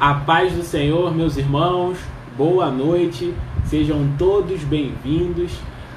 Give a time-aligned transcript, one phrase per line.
[0.00, 1.98] A paz do Senhor, meus irmãos,
[2.36, 3.34] boa noite,
[3.64, 5.50] sejam todos bem-vindos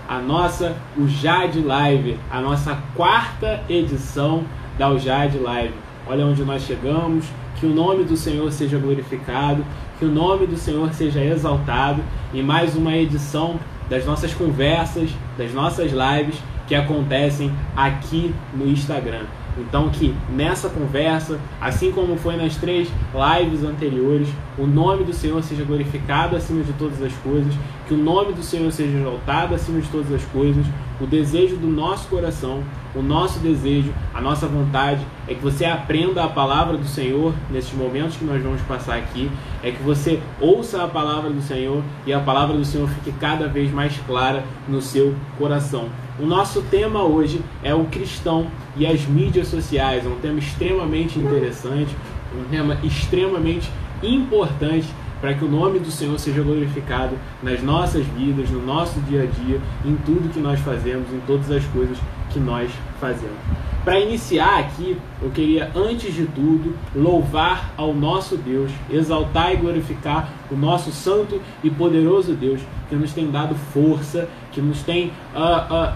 [0.09, 4.43] à nossa UJAD Live, a nossa quarta edição
[4.75, 5.75] da UJAD Live.
[6.07, 7.27] Olha onde nós chegamos,
[7.59, 9.63] que o nome do Senhor seja glorificado,
[9.99, 12.01] que o nome do Senhor seja exaltado
[12.33, 19.25] e mais uma edição das nossas conversas, das nossas lives que acontecem aqui no Instagram.
[19.57, 25.41] Então que nessa conversa, assim como foi nas três lives anteriores, o nome do Senhor
[25.43, 27.53] seja glorificado acima de todas as coisas,
[27.87, 30.65] que o nome do Senhor seja exaltado acima de todas as coisas.
[30.99, 32.63] O desejo do nosso coração,
[32.95, 37.73] o nosso desejo, a nossa vontade é que você aprenda a palavra do Senhor nesses
[37.73, 39.29] momentos que nós vamos passar aqui,
[39.63, 43.47] é que você ouça a palavra do Senhor e a palavra do Senhor fique cada
[43.47, 45.89] vez mais clara no seu coração.
[46.19, 50.05] O nosso tema hoje é o cristão e as mídias sociais.
[50.05, 51.95] É um tema extremamente interessante,
[52.35, 53.69] um tema extremamente
[54.03, 54.87] importante
[55.21, 59.25] para que o nome do Senhor seja glorificado nas nossas vidas, no nosso dia a
[59.25, 61.97] dia, em tudo que nós fazemos, em todas as coisas
[62.31, 63.37] que nós fazemos.
[63.83, 70.29] Para iniciar aqui, eu queria, antes de tudo, louvar ao nosso Deus, exaltar e glorificar
[70.51, 75.73] o nosso santo e poderoso Deus, que nos tem dado força, que nos tem uh,
[75.73, 75.93] uh,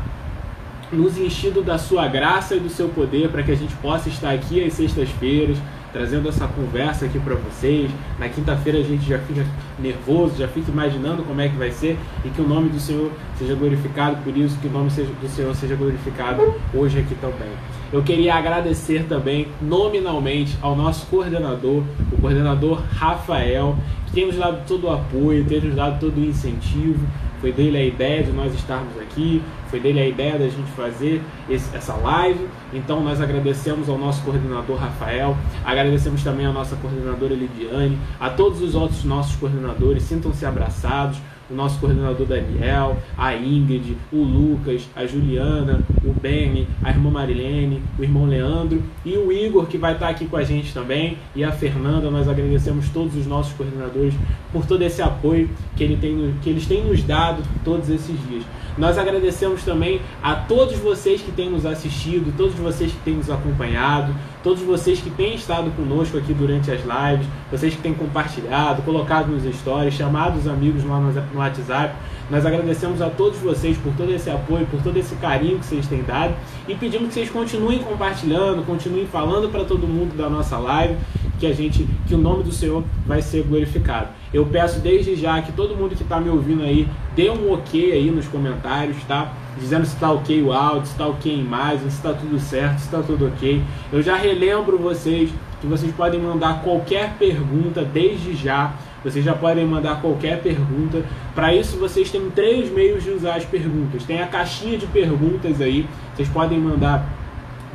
[0.92, 4.32] nos enchido da sua graça e do seu poder para que a gente possa estar
[4.32, 5.58] aqui às sextas-feiras,
[5.96, 7.90] trazendo essa conversa aqui para vocês.
[8.20, 9.46] Na quinta-feira a gente já fica
[9.80, 13.10] nervoso, já fica imaginando como é que vai ser e que o nome do Senhor
[13.40, 17.48] seja glorificado, por isso que o nome do Senhor seja glorificado hoje aqui também.
[17.94, 24.68] Eu queria agradecer também nominalmente ao nosso coordenador, o coordenador Rafael, que tem nos dado
[24.68, 27.08] todo o apoio, tem nos dado todo o incentivo.
[27.46, 31.22] Foi dele a ideia de nós estarmos aqui, foi dele a ideia da gente fazer
[31.48, 32.48] esse, essa live.
[32.74, 38.64] Então nós agradecemos ao nosso coordenador Rafael, agradecemos também à nossa coordenadora Lidiane, a todos
[38.64, 41.20] os outros nossos coordenadores, sintam-se abraçados
[41.50, 47.82] o nosso coordenador Daniel, a Ingrid, o Lucas, a Juliana, o Benny, a irmã Marilene,
[47.98, 51.44] o irmão Leandro e o Igor que vai estar aqui com a gente também e
[51.44, 52.10] a Fernanda.
[52.10, 54.14] Nós agradecemos todos os nossos coordenadores
[54.52, 58.44] por todo esse apoio que, ele tem, que eles têm nos dado todos esses dias.
[58.78, 63.30] Nós agradecemos também a todos vocês que têm nos assistido, todos vocês que têm nos
[63.30, 64.14] acompanhado,
[64.44, 69.28] todos vocês que têm estado conosco aqui durante as lives, vocês que têm compartilhado, colocado
[69.28, 71.96] nos stories, chamado os amigos lá no WhatsApp.
[72.30, 75.88] Nós agradecemos a todos vocês por todo esse apoio, por todo esse carinho que vocês
[75.88, 76.34] têm dado
[76.68, 80.98] e pedimos que vocês continuem compartilhando, continuem falando para todo mundo da nossa live,
[81.40, 84.10] que a gente, que o nome do Senhor vai ser glorificado.
[84.36, 87.94] Eu peço desde já que todo mundo que está me ouvindo aí dê um ok
[87.94, 89.32] aí nos comentários, tá?
[89.58, 92.80] Dizendo se está ok o áudio, se está ok a imagem, se está tudo certo,
[92.80, 93.64] se está tudo ok.
[93.94, 95.30] Eu já relembro vocês
[95.62, 98.74] que vocês podem mandar qualquer pergunta desde já.
[99.06, 101.02] Vocês já podem mandar qualquer pergunta.
[101.34, 104.04] Para isso, vocês têm três meios de usar as perguntas.
[104.04, 105.88] Tem a caixinha de perguntas aí.
[106.14, 107.08] Vocês podem mandar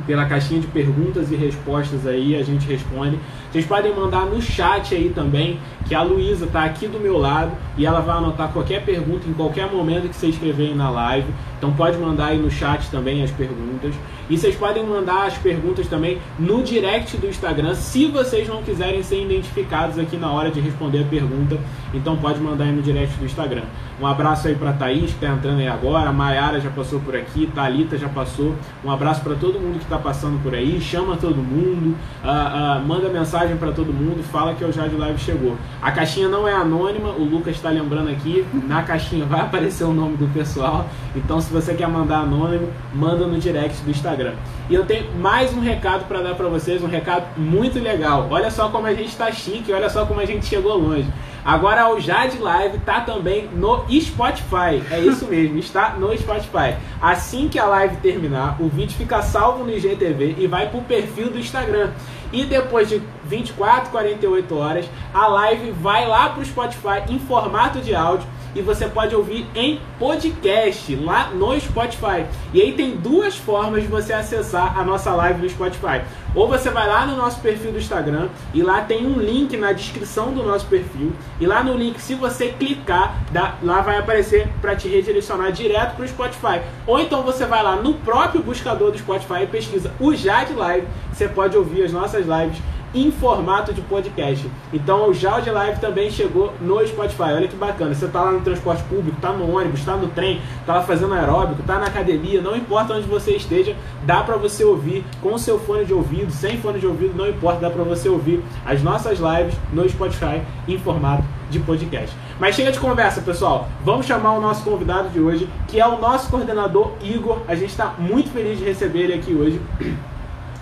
[0.05, 3.17] pela caixinha de perguntas e respostas aí, a gente responde.
[3.51, 7.51] Vocês podem mandar no chat aí também, que a Luísa está aqui do meu lado
[7.77, 11.27] e ela vai anotar qualquer pergunta em qualquer momento que vocês escreverem na live.
[11.57, 13.93] Então pode mandar aí no chat também as perguntas.
[14.29, 19.03] E vocês podem mandar as perguntas também no direct do Instagram, se vocês não quiserem
[19.03, 21.59] ser identificados aqui na hora de responder a pergunta.
[21.93, 23.63] Então pode mandar aí no direct do Instagram.
[23.99, 26.09] Um abraço aí para Thaís, que está entrando aí agora.
[26.09, 28.55] A Mayara já passou por aqui, Thalita já passou.
[28.83, 30.79] Um abraço para todo mundo que está passando por aí.
[30.79, 35.19] Chama todo mundo, uh, uh, manda mensagem para todo mundo, fala que o Jade Live
[35.19, 35.57] chegou.
[35.81, 38.45] A caixinha não é anônima, o Lucas está lembrando aqui.
[38.67, 40.87] Na caixinha vai aparecer o nome do pessoal.
[41.15, 44.11] Então se você quer mandar anônimo, manda no direct do Instagram.
[44.11, 44.33] Instagram.
[44.69, 48.27] E eu tenho mais um recado para dar para vocês, um recado muito legal.
[48.29, 51.07] Olha só como a gente está chique, olha só como a gente chegou longe.
[51.43, 54.81] Agora o Jade Live tá também no Spotify.
[54.91, 56.75] É isso mesmo, está no Spotify.
[57.01, 61.29] Assim que a live terminar, o vídeo fica salvo no IGTV e vai pro perfil
[61.29, 61.91] do Instagram.
[62.31, 67.93] E depois de 24, 48 horas, a live vai lá pro Spotify em formato de
[67.93, 72.25] áudio e você pode ouvir em podcast lá no Spotify.
[72.53, 76.01] E aí tem duas formas de você acessar a nossa live no Spotify.
[76.33, 79.73] Ou você vai lá no nosso perfil do Instagram e lá tem um link na
[79.73, 81.11] descrição do nosso perfil.
[81.39, 85.95] E lá no link, se você clicar, dá, lá vai aparecer para te redirecionar direto
[85.95, 86.61] para o Spotify.
[86.87, 90.87] Ou então você vai lá no próprio buscador do Spotify e pesquisa o Jade Live.
[91.11, 92.57] Você pode ouvir as nossas lives
[92.93, 94.49] em formato de podcast.
[94.73, 97.33] Então o Já de Live também chegou no Spotify.
[97.33, 97.93] Olha que bacana.
[97.93, 101.13] Você tá lá no transporte público, tá no ônibus, tá no trem, tá lá fazendo
[101.13, 105.59] aeróbico, tá na academia, não importa onde você esteja, dá para você ouvir com seu
[105.59, 109.19] fone de ouvido, sem fone de ouvido, não importa, dá para você ouvir as nossas
[109.19, 112.15] lives no Spotify em formato de podcast.
[112.39, 113.67] Mas chega de conversa, pessoal.
[113.83, 117.39] Vamos chamar o nosso convidado de hoje, que é o nosso coordenador Igor.
[117.47, 119.61] A gente está muito feliz de receber ele aqui hoje.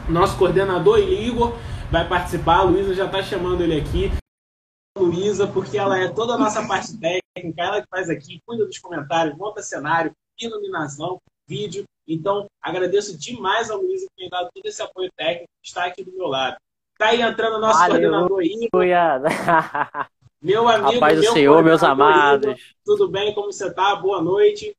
[0.10, 1.54] Nosso coordenador Igor
[1.91, 2.59] vai participar.
[2.59, 4.12] A Luísa já está chamando ele aqui.
[4.97, 8.80] Luísa, porque ela é toda a nossa parte técnica, ela que faz aqui, cuida dos
[8.80, 11.86] comentários, monta cenário, iluminação, vídeo.
[12.06, 16.12] Então, agradeço demais a Luísa que tem dado todo esse apoio técnico, está aqui do
[16.12, 16.57] meu lado.
[16.94, 18.86] Está aí entrando o nosso Valeu, coordenador Igor.
[20.41, 22.51] Meu amigo, A paz do Senhor, meus amados.
[22.51, 23.33] Igor, tudo bem?
[23.33, 23.95] Como você está?
[23.95, 24.75] Boa noite.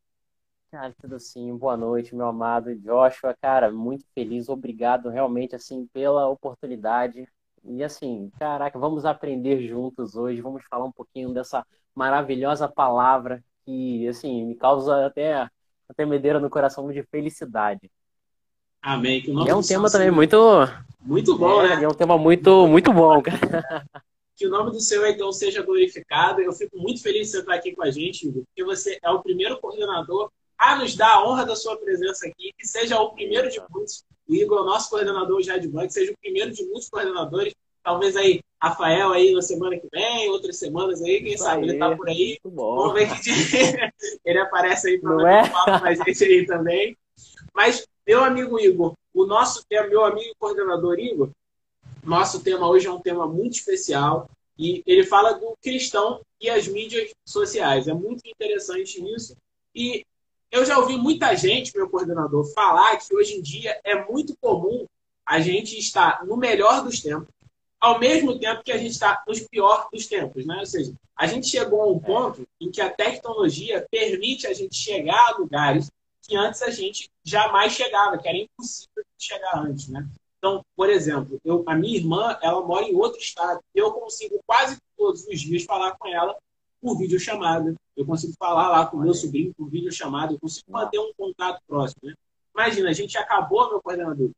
[0.71, 1.57] Cara, tudo sim.
[1.57, 3.37] Boa noite, meu amado Joshua.
[3.43, 4.49] Cara, muito feliz.
[4.49, 7.27] Obrigado realmente, assim, pela oportunidade.
[7.65, 10.41] E assim, caraca, vamos aprender juntos hoje.
[10.41, 15.49] Vamos falar um pouquinho dessa maravilhosa palavra que, assim, me causa até,
[15.89, 17.91] até medeira no coração de felicidade.
[18.81, 19.23] Amém.
[19.23, 20.37] Que o é um tema também muito...
[21.01, 21.85] Muito bom, é, né?
[21.85, 23.41] É um tema muito, muito bom, cara.
[24.37, 26.41] Que o nome do Senhor, então, seja glorificado.
[26.41, 29.11] Eu fico muito feliz de você estar aqui com a gente, Hugo, porque você é
[29.11, 33.13] o primeiro coordenador a nos dar a honra da sua presença aqui, que seja o
[33.15, 34.05] primeiro de muitos.
[34.29, 37.55] O Igor é o nosso coordenador já de banco, seja o primeiro de muitos coordenadores.
[37.83, 41.71] Talvez aí, Rafael aí na semana que vem, outras semanas aí, quem Isso sabe aí.
[41.71, 42.39] ele tá por aí.
[42.45, 43.93] Vamos ver que dia
[44.23, 45.45] ele aparece aí para é?
[45.47, 46.97] falar com a gente aí também.
[47.55, 51.31] Mas, meu amigo Igor, o nosso tema, meu amigo coordenador Igor,
[52.05, 54.29] nosso tema hoje é um tema muito especial
[54.59, 57.89] e ele fala do cristão e as mídias sociais.
[57.89, 59.35] É muito interessante isso.
[59.75, 60.05] E
[60.51, 64.87] eu já ouvi muita gente, meu coordenador, falar que hoje em dia é muito comum
[65.25, 67.29] a gente estar no melhor dos tempos,
[67.81, 70.59] ao mesmo tempo que a gente está nos piores dos tempos, né?
[70.59, 74.75] Ou seja, a gente chegou a um ponto em que a tecnologia permite a gente
[74.75, 75.91] chegar a lugares
[76.23, 80.07] que antes a gente jamais chegava, que era impossível chegar antes, né?
[80.39, 83.61] Então, por exemplo, eu, a minha irmã, ela mora em outro estado.
[83.75, 86.37] e Eu consigo quase todos os dias falar com ela
[86.81, 87.75] por videochamada.
[88.01, 91.61] Eu consigo falar lá com o meu sobrinho por videochamada, eu consigo manter um contato
[91.69, 92.01] próximo.
[92.03, 92.15] Né?
[92.55, 94.31] Imagina, a gente acabou, meu coordenador,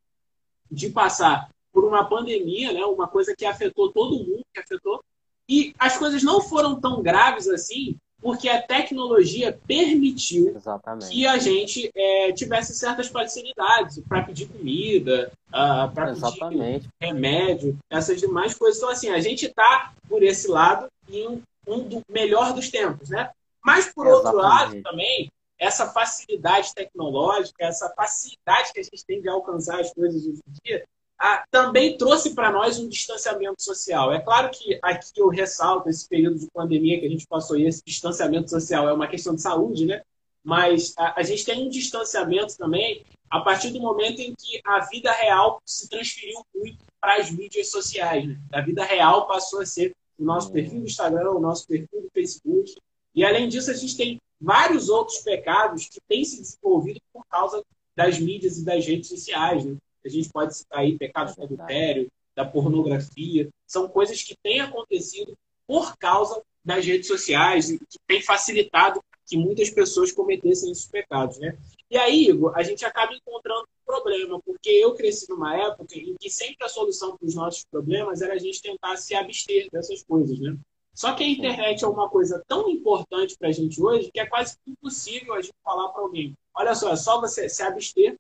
[0.69, 2.85] de passar por uma pandemia, né?
[2.85, 5.01] uma coisa que afetou todo mundo, que afetou,
[5.49, 11.11] e as coisas não foram tão graves assim, porque a tecnologia permitiu Exatamente.
[11.11, 18.21] que a gente é, tivesse certas facilidades para pedir comida, uh, para pedir remédio, essas
[18.21, 18.79] demais coisas.
[18.79, 23.31] Então, assim, a gente está, por esse lado, em um do melhor dos tempos, né?
[23.65, 24.27] Mas, por Exatamente.
[24.27, 29.93] outro lado, também, essa facilidade tecnológica, essa facilidade que a gente tem de alcançar as
[29.93, 30.85] coisas hoje em dia,
[31.19, 34.13] ah, também trouxe para nós um distanciamento social.
[34.13, 37.65] É claro que aqui eu ressalto esse período de pandemia que a gente passou e
[37.65, 40.03] esse distanciamento social é uma questão de saúde, né?
[40.43, 44.81] Mas a, a gente tem um distanciamento também a partir do momento em que a
[44.81, 48.27] vida real se transferiu muito para as mídias sociais.
[48.27, 48.37] Né?
[48.53, 52.11] A vida real passou a ser o nosso perfil do Instagram, o nosso perfil do
[52.13, 52.75] Facebook.
[53.15, 57.63] E além disso, a gente tem vários outros pecados que têm se desenvolvido por causa
[57.95, 59.65] das mídias e das redes sociais.
[59.65, 59.77] Né?
[60.05, 63.49] A gente pode citar aí pecados do adultério, da pornografia.
[63.67, 65.37] São coisas que têm acontecido
[65.67, 71.39] por causa das redes sociais e que tem facilitado que muitas pessoas cometessem esses pecados,
[71.39, 71.57] né?
[71.91, 76.17] E aí, Igor, a gente acaba encontrando um problema, porque eu cresci numa época em
[76.19, 80.03] que sempre a solução para os nossos problemas era a gente tentar se abster dessas
[80.03, 80.57] coisas, né?
[80.95, 84.27] Só que a internet é uma coisa tão importante para a gente hoje que é
[84.27, 88.17] quase impossível a gente falar para alguém: olha só, é só você se abster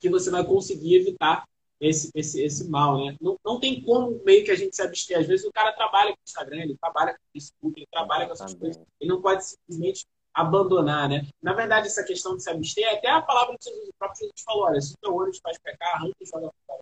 [0.00, 1.46] que você vai conseguir evitar
[1.80, 3.16] esse, esse, esse mal, né?
[3.20, 5.18] Não, não tem como meio que a gente se abster.
[5.18, 8.26] Às vezes o cara trabalha com o Instagram, ele trabalha com o Facebook, ele trabalha
[8.26, 8.82] com essas coisas.
[9.00, 11.26] Ele não pode simplesmente abandonar, né?
[11.42, 14.64] Na verdade, essa questão de se abster, até a palavra que o próprio Jesus falou,
[14.64, 16.80] olha, se o teu olho te faz pecar, arranca e joga fora.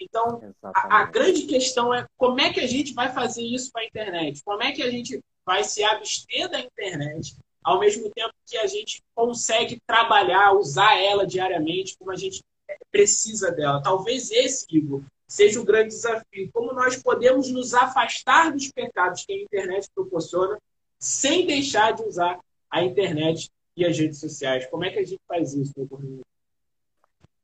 [0.00, 3.78] Então, a, a, grande questão é como é que a gente vai fazer isso com
[3.78, 4.42] a internet?
[4.44, 8.66] Como é que a gente vai se abster da internet ao mesmo tempo que a
[8.66, 12.42] gente consegue trabalhar, usar ela diariamente como a gente
[12.90, 13.82] precisa dela?
[13.82, 16.50] Talvez esse, Igor, seja o grande desafio.
[16.52, 20.58] Como nós podemos nos afastar dos pecados que a internet proporciona
[20.98, 22.38] sem deixar de usar
[22.70, 24.66] a internet e as redes sociais.
[24.66, 26.20] Como é que a gente faz isso, meu?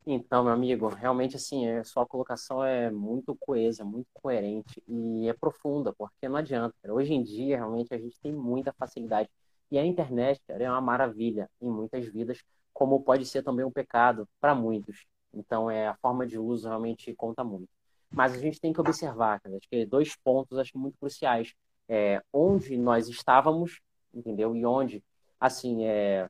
[0.05, 5.33] Então, meu amigo, realmente assim, a sua colocação é muito coesa, muito coerente e é
[5.33, 6.75] profunda, porque não adianta.
[6.89, 9.29] Hoje em dia, realmente, a gente tem muita facilidade.
[9.71, 12.43] E a internet cara, é uma maravilha em muitas vidas,
[12.75, 15.07] como pode ser também um pecado para muitos.
[15.33, 17.69] Então, é a forma de uso realmente conta muito.
[18.11, 21.55] Mas a gente tem que observar, cara, acho que dois pontos acho muito cruciais.
[21.89, 23.81] É, onde nós estávamos,
[24.13, 24.55] entendeu?
[24.57, 25.03] E onde,
[25.41, 26.29] assim, é,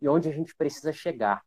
[0.00, 1.42] e onde a gente precisa chegar.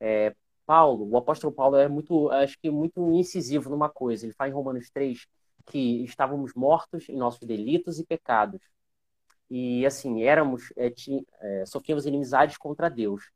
[0.00, 0.34] É,
[0.66, 4.26] Paulo, o apóstolo Paulo é muito, acho que muito incisivo numa coisa.
[4.26, 5.26] Ele fala em Romanos 3
[5.66, 8.60] que estávamos mortos em nossos delitos e pecados.
[9.50, 10.92] E assim, éramos, é,
[11.40, 13.30] é, sofríamos inimizades contra Deus.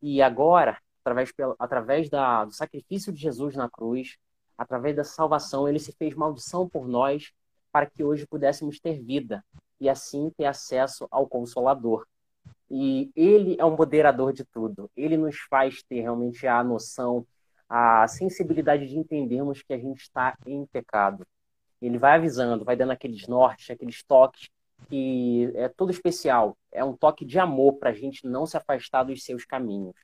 [0.00, 4.16] E agora, através, através da, do sacrifício de Jesus na cruz,
[4.56, 7.32] através da salvação, ele se fez maldição por nós
[7.72, 9.44] para que hoje pudéssemos ter vida
[9.80, 12.06] e assim ter acesso ao Consolador.
[12.70, 14.90] E ele é um moderador de tudo.
[14.96, 17.26] Ele nos faz ter realmente a noção,
[17.68, 21.26] a sensibilidade de entendermos que a gente está em pecado.
[21.80, 24.48] Ele vai avisando, vai dando aqueles nortes, aqueles toques,
[24.88, 26.56] que é todo especial.
[26.72, 29.94] É um toque de amor para a gente não se afastar dos seus caminhos.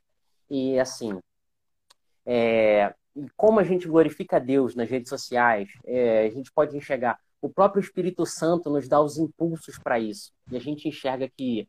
[0.48, 1.18] E assim,
[2.26, 2.94] é,
[3.36, 7.18] como a gente glorifica a Deus nas redes sociais, é, a gente pode enxergar.
[7.40, 10.32] O próprio Espírito Santo nos dá os impulsos para isso.
[10.50, 11.68] E a gente enxerga que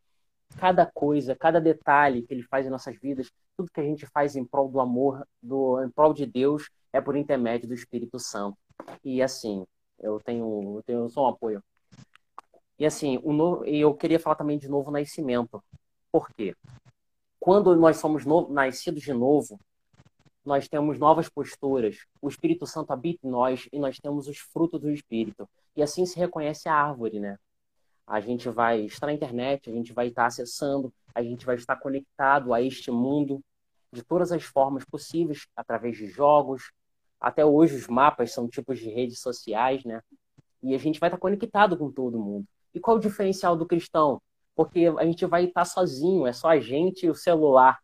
[0.57, 4.35] cada coisa, cada detalhe que ele faz em nossas vidas, tudo que a gente faz
[4.35, 8.57] em prol do amor, do, em prol de Deus, é por intermédio do Espírito Santo.
[9.03, 9.65] E assim,
[9.99, 11.63] eu tenho, eu tenho só um apoio.
[12.77, 15.63] E assim, o eu queria falar também de novo nascimento.
[16.11, 16.55] Por quê?
[17.39, 19.59] Quando nós somos novo, nascidos de novo,
[20.45, 21.97] nós temos novas posturas.
[22.21, 25.47] O Espírito Santo habita em nós e nós temos os frutos do Espírito.
[25.75, 27.37] E assim se reconhece a árvore, né?
[28.05, 31.75] A gente vai estar na internet, a gente vai estar acessando, a gente vai estar
[31.75, 33.41] conectado a este mundo
[33.91, 36.71] de todas as formas possíveis, através de jogos.
[37.19, 40.01] Até hoje os mapas são tipos de redes sociais, né?
[40.61, 42.45] E a gente vai estar conectado com todo mundo.
[42.73, 44.21] E qual o diferencial do cristão?
[44.55, 47.79] Porque a gente vai estar sozinho, é só a gente e o celular.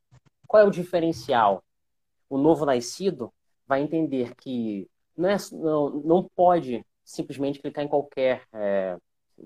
[0.48, 1.64] Qual é o diferencial?
[2.30, 3.32] O novo nascido
[3.68, 8.98] vai entender que não, é, não, não pode simplesmente clicar em qualquer é,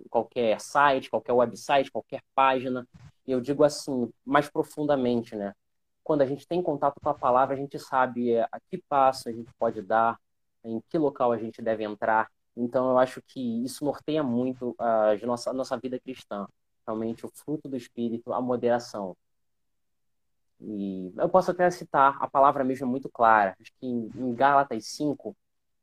[0.09, 2.88] qualquer site, qualquer website, qualquer página.
[3.25, 5.53] E eu digo assim, mais profundamente, né?
[6.03, 9.29] Quando a gente tem contato com a palavra, a gente sabe é, a que passo
[9.29, 10.19] a gente pode dar,
[10.63, 12.29] em que local a gente deve entrar.
[12.55, 16.47] Então, eu acho que isso norteia muito a nossa, a nossa vida cristã.
[16.85, 19.15] Realmente, o fruto do Espírito, a moderação.
[20.59, 23.55] E eu posso até citar, a palavra mesmo é muito clara.
[23.59, 25.35] Acho que em Gálatas 5,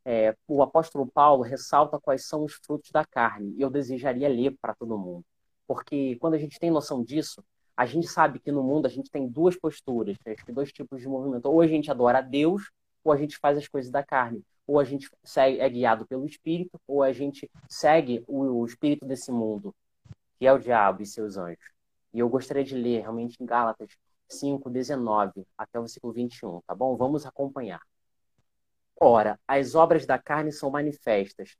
[0.04, 3.54] é, o apóstolo Paulo ressalta quais são os frutos da carne.
[3.56, 5.24] E eu desejaria ler para todo mundo.
[5.66, 7.44] Porque quando a gente tem noção disso,
[7.76, 11.08] a gente sabe que no mundo a gente tem duas posturas, que dois tipos de
[11.08, 11.46] movimento.
[11.46, 12.70] Ou a gente adora a Deus,
[13.04, 14.42] ou a gente faz as coisas da carne.
[14.66, 19.74] Ou a gente é guiado pelo Espírito, ou a gente segue o Espírito desse mundo,
[20.38, 21.70] que é o diabo e seus anjos.
[22.12, 23.90] E eu gostaria de ler realmente em Gálatas
[24.28, 26.96] 5, 19 até o versículo 21, tá bom?
[26.96, 27.80] Vamos acompanhar.
[29.02, 31.56] Ora, as obras da carne são manifestas: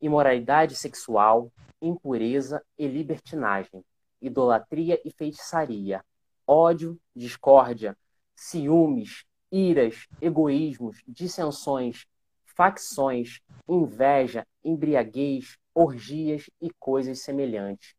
[0.00, 3.84] imoralidade sexual, impureza e libertinagem,
[4.22, 6.04] idolatria e feitiçaria,
[6.46, 7.98] ódio, discórdia,
[8.36, 12.06] ciúmes, iras, egoísmos, dissensões,
[12.44, 17.96] facções, inveja, embriaguez, orgias e coisas semelhantes.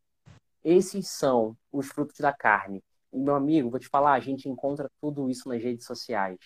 [0.63, 2.81] Esses são os frutos da carne.
[3.11, 6.37] E, meu amigo, vou te falar, a gente encontra tudo isso nas redes sociais.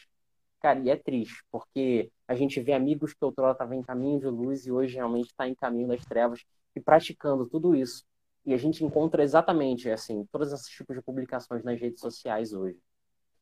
[0.64, 4.28] Cara, e é triste, porque a gente vê amigos que outrora estavam em caminho de
[4.28, 6.42] luz e hoje realmente está em caminho das trevas
[6.74, 8.06] e praticando tudo isso.
[8.46, 12.80] E a gente encontra exatamente, assim, todos esses tipos de publicações nas redes sociais hoje.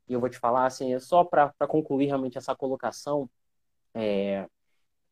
[0.10, 3.30] E eu vou te falar, assim, é só para concluir realmente essa colocação,
[3.94, 4.48] é,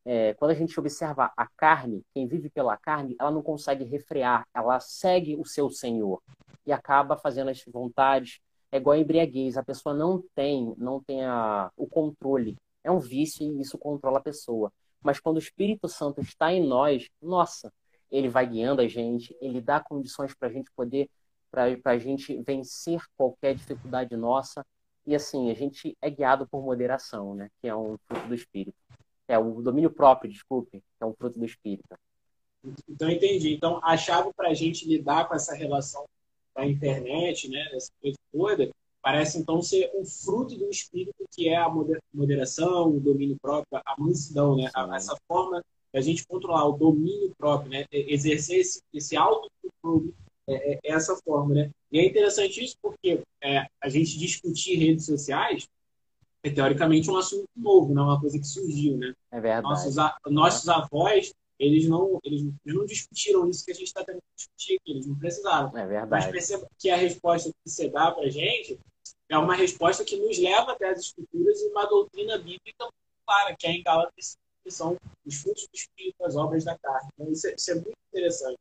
[0.04, 4.48] é, quando a gente observa a carne, quem vive pela carne, ela não consegue refrear,
[4.52, 6.20] ela segue o seu Senhor
[6.66, 8.40] e acaba fazendo as vontades,
[8.72, 12.56] é igual a embriaguez, a pessoa não tem, não tem a, o controle.
[12.84, 14.72] É um vício e isso controla a pessoa.
[15.02, 17.72] Mas quando o Espírito Santo está em nós, nossa,
[18.12, 21.10] ele vai guiando a gente, ele dá condições para a gente poder,
[21.52, 24.66] para a gente vencer qualquer dificuldade nossa.
[25.06, 27.50] E assim, a gente é guiado por moderação, né?
[27.62, 28.78] Que é um fruto do Espírito.
[29.28, 31.98] É o domínio próprio, desculpe, que é um fruto do Espírito.
[32.88, 33.54] Então, entendi.
[33.54, 36.06] Então, a chave para a gente lidar com essa relação
[36.60, 38.70] da internet, né, dessa coisa toda,
[39.02, 41.70] parece então ser um fruto do espírito que é a
[42.14, 44.70] moderação, o domínio próprio, a mansidão, né?
[44.94, 45.64] Essa forma
[45.94, 47.86] da gente controlar o domínio próprio, né?
[47.92, 50.14] Exercer esse, esse autocontrole
[50.48, 51.72] é, é, é essa forma, né?
[51.92, 55.68] E é interessante isso porque é, a gente discutir redes sociais
[56.44, 59.14] é teoricamente um assunto novo, não é uma coisa que surgiu, né?
[59.32, 59.64] É verdade.
[59.64, 59.96] Nossos,
[60.28, 64.92] nossos avós eles não, eles, não discutiram isso que a gente está que discutir aqui,
[64.92, 65.78] eles não precisaram.
[65.78, 66.10] É verdade.
[66.10, 68.80] Mas perceba que a resposta que você dá para a gente
[69.28, 72.88] é uma resposta que nos leva até as escrituras e uma doutrina bíblica
[73.26, 77.10] clara, que é em Gálatas que são os frutos do Espírito, as obras da carne.
[77.14, 78.60] Então, isso é, isso é muito interessante.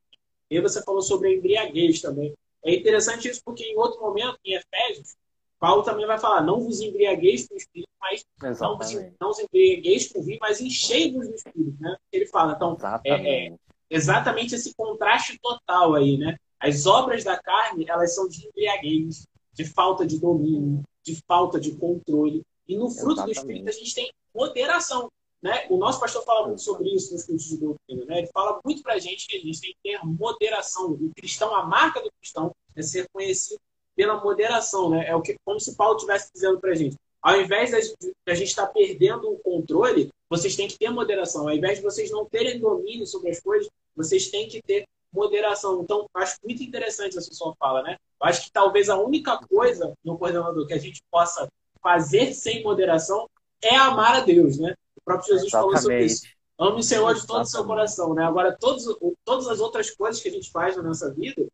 [0.51, 2.35] E você falou sobre a embriaguez também.
[2.65, 5.17] É interessante isso porque em outro momento, em Efésios,
[5.59, 8.25] Paulo também vai falar, não vos embriagueis com o Espírito, mas
[8.61, 11.97] não vos, não embriagueis com o vinho, mas enchei-vos do Espírito, né?
[12.13, 13.55] Ele fala, então, é, é,
[13.91, 16.37] exatamente esse contraste total aí, né?
[16.61, 21.75] As obras da carne, elas são de embriaguez, de falta de domínio, de falta de
[21.77, 22.43] controle.
[22.67, 23.35] E no fruto exatamente.
[23.35, 25.11] do Espírito a gente tem moderação.
[25.41, 25.67] Né?
[25.71, 28.05] O nosso pastor fala muito sobre isso nos cursos de doutrina.
[28.05, 28.19] Né?
[28.19, 30.93] Ele fala muito para a gente que a gente tem que ter moderação.
[30.93, 33.61] O cristão, a marca do cristão é ser conhecido
[33.99, 34.91] pela moderação.
[34.91, 35.09] Né?
[35.09, 36.95] É o que, como se Paulo estivesse dizendo para a gente.
[37.21, 41.49] Ao invés de a gente estar tá perdendo o controle, vocês têm que ter moderação.
[41.49, 45.83] Ao invés de vocês não terem domínio sobre as coisas, vocês têm que ter moderação.
[45.83, 47.97] Então, acho muito interessante essa sua fala, né?
[48.23, 51.49] Acho que talvez a única coisa no coordenador que a gente possa
[51.83, 53.29] fazer sem moderação
[53.61, 54.75] é amar a Deus, né?
[54.97, 55.73] O próprio Jesus Exatamente.
[55.73, 56.23] falou sobre isso.
[56.57, 58.25] Ame o Senhor de todo o seu coração, né?
[58.25, 58.85] Agora, todos,
[59.25, 61.49] todas as outras coisas que a gente faz na nossa vida,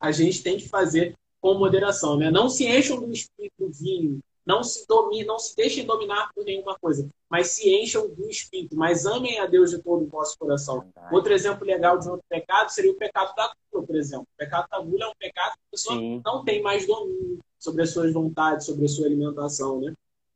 [0.00, 2.30] a gente tem que fazer com moderação, né?
[2.30, 6.42] Não se encham do espírito do vinho, não se domine, não se deixem dominar por
[6.42, 10.38] nenhuma coisa, mas se encham do Espírito, mas amem a Deus de todo o vosso
[10.38, 10.80] coração.
[10.80, 11.14] Verdade.
[11.14, 14.22] Outro exemplo legal de outro pecado seria o pecado da gula, por exemplo.
[14.22, 16.22] O pecado da gula é um pecado que a pessoa Sim.
[16.24, 19.92] não tem mais domínio sobre as suas vontades, sobre a sua alimentação, né?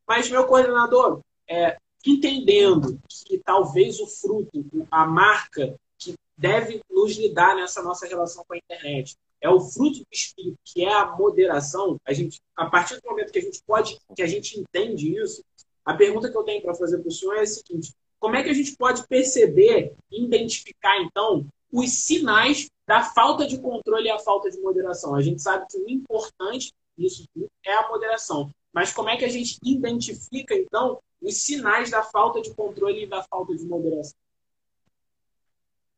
[0.07, 7.55] Mas, meu coordenador, é, entendendo que talvez o fruto, a marca que deve nos lidar
[7.55, 11.97] nessa nossa relação com a internet, é o fruto do espírito, que é a moderação,
[12.07, 15.43] a gente, a partir do momento que a gente pode, que a gente entende isso,
[15.83, 18.41] a pergunta que eu tenho para fazer para o senhor é a seguinte: como é
[18.41, 24.17] que a gente pode perceber, identificar então os sinais da falta de controle e a
[24.17, 25.13] falta de moderação?
[25.13, 29.25] A gente sabe que o importante nisso tudo é a moderação, mas como é que
[29.25, 34.15] a gente identifica então os sinais da falta de controle e da falta de moderação?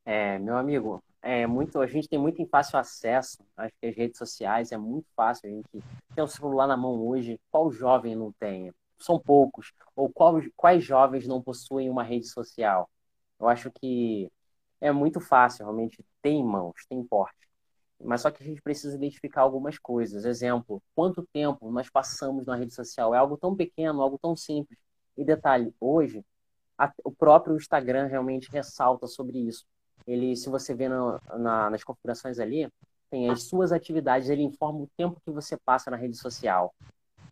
[0.04, 4.77] É, meu amigo, é muito, a gente tem muito fácil acesso às redes sociais, é
[4.77, 5.50] muito fácil.
[5.50, 7.39] A gente tem o celular na mão hoje.
[7.51, 8.72] Qual jovem não tem?
[9.00, 9.74] São poucos.
[9.96, 12.88] Ou qual, quais jovens não possuem uma rede social?
[13.39, 14.32] Eu acho que
[14.79, 17.36] é muito fácil, realmente tem mãos, tem porte.
[18.00, 20.26] Mas só que a gente precisa identificar algumas coisas.
[20.26, 23.15] Exemplo, quanto tempo nós passamos na rede social?
[23.15, 24.78] É algo tão pequeno, algo tão simples.
[25.17, 26.23] E detalhe, hoje,
[26.78, 29.65] a, o próprio Instagram realmente ressalta sobre isso
[30.05, 32.69] ele, se você vê no, na, nas configurações ali,
[33.10, 36.73] tem as suas atividades, ele informa o tempo que você passa na rede social.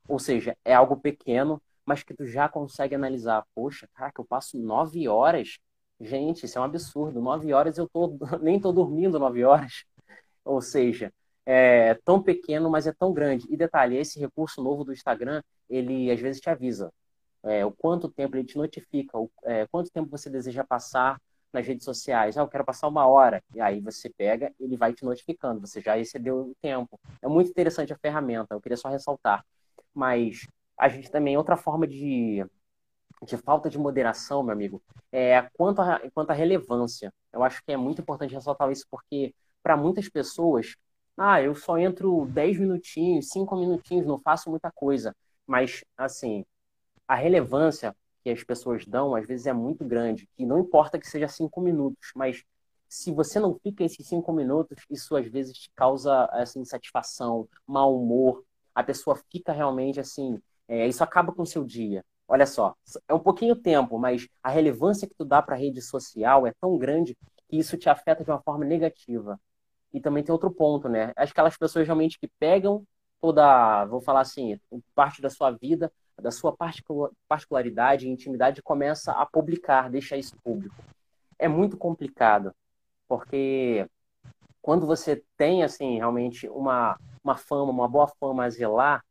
[0.08, 3.46] Ou seja, é algo pequeno, mas que tu já consegue analisar.
[3.56, 5.58] Poxa, cara, que eu passo nove horas.
[6.00, 7.22] Gente, isso é um absurdo.
[7.22, 9.84] Nove horas eu tô, nem tô dormindo nove horas.
[10.46, 11.12] Ou seja,
[11.46, 13.46] é tão pequeno, mas é tão grande.
[13.50, 16.92] E detalhe, esse recurso novo do Instagram, ele às vezes te avisa
[17.44, 21.20] é, o quanto tempo ele te notifica, o, é, quanto tempo você deseja passar
[21.54, 24.94] nas redes sociais, ah, eu quero passar uma hora, e aí você pega, ele vai
[24.94, 27.00] te notificando, você já excedeu o tempo.
[27.22, 29.46] É muito interessante a ferramenta, eu queria só ressaltar.
[29.94, 32.46] Mas a gente também, outra forma de,
[33.26, 37.14] de falta de moderação, meu amigo, é quanto a, quanto a relevância.
[37.32, 40.76] Eu acho que é muito importante ressaltar isso, porque para muitas pessoas,
[41.18, 45.16] ah, eu só entro 10 minutinhos, 5 minutinhos, não faço muita coisa.
[45.48, 46.46] Mas, assim,
[47.08, 51.08] a relevância que as pessoas dão, às vezes é muito grande, que não importa que
[51.08, 52.44] seja cinco minutos, mas
[52.88, 58.00] se você não fica esses cinco minutos, isso às vezes te causa essa insatisfação, mau
[58.00, 62.04] humor, a pessoa fica realmente assim, é, isso acaba com o seu dia.
[62.28, 62.76] Olha só,
[63.08, 66.54] é um pouquinho tempo, mas a relevância que tu dá para a rede social é
[66.62, 67.18] tão grande
[67.50, 69.40] que isso te afeta de uma forma negativa.
[69.92, 71.12] E também tem outro ponto, né?
[71.16, 72.84] Aquelas pessoas realmente que pegam
[73.22, 74.60] toda, vou falar assim,
[74.96, 76.56] parte da sua vida da sua
[77.28, 80.76] particularidade e intimidade começa a publicar, deixa isso público.
[81.38, 82.54] É muito complicado,
[83.08, 83.88] porque
[84.62, 89.04] quando você tem assim realmente uma, uma fama, uma boa fama a zelar,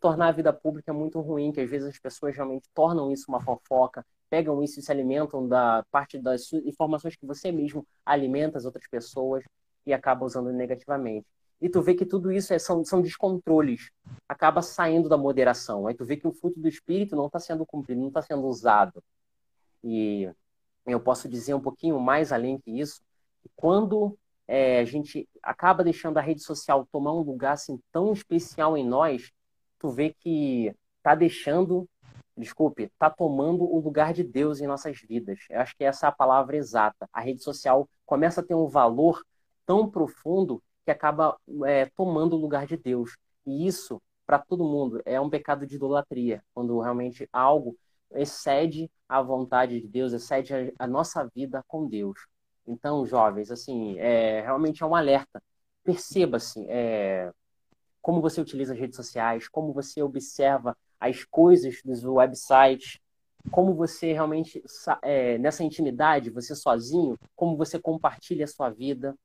[0.00, 3.26] tornar a vida pública é muito ruim, que às vezes as pessoas realmente tornam isso
[3.28, 8.58] uma fofoca, pegam isso e se alimentam da parte das informações que você mesmo alimenta
[8.58, 9.44] as outras pessoas
[9.84, 11.26] e acaba usando negativamente
[11.60, 13.90] e tu vê que tudo isso é, são, são descontroles.
[14.28, 15.86] Acaba saindo da moderação.
[15.86, 18.46] Aí tu vê que o fruto do espírito não está sendo cumprido, não está sendo
[18.46, 19.02] usado.
[19.82, 20.30] E
[20.86, 23.00] eu posso dizer um pouquinho mais além que isso,
[23.54, 28.76] quando é, a gente acaba deixando a rede social tomar um lugar assim tão especial
[28.76, 29.32] em nós,
[29.78, 31.88] tu vê que tá deixando,
[32.36, 35.38] desculpe, tá tomando o lugar de Deus em nossas vidas.
[35.48, 37.08] Eu acho que essa é a palavra exata.
[37.12, 39.24] A rede social começa a ter um valor
[39.64, 43.18] tão profundo que acaba é, tomando o lugar de Deus.
[43.44, 47.76] E isso, para todo mundo, é um pecado de idolatria, quando realmente algo
[48.12, 52.20] excede à vontade de Deus, excede a, a nossa vida com Deus.
[52.64, 55.42] Então, jovens, assim, é, realmente é um alerta.
[55.82, 57.32] Perceba, assim, é,
[58.00, 63.00] como você utiliza as redes sociais, como você observa as coisas dos websites,
[63.50, 64.62] como você realmente,
[65.02, 69.16] é, nessa intimidade, você sozinho, como você compartilha a sua vida,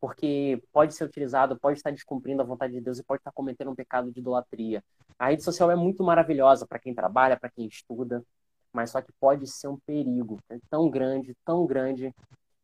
[0.00, 3.70] porque pode ser utilizado, pode estar descumprindo a vontade de Deus e pode estar cometendo
[3.70, 4.82] um pecado de idolatria.
[5.18, 8.24] A rede social é muito maravilhosa para quem trabalha, para quem estuda,
[8.72, 10.40] mas só que pode ser um perigo.
[10.48, 12.14] É tão grande, tão grande.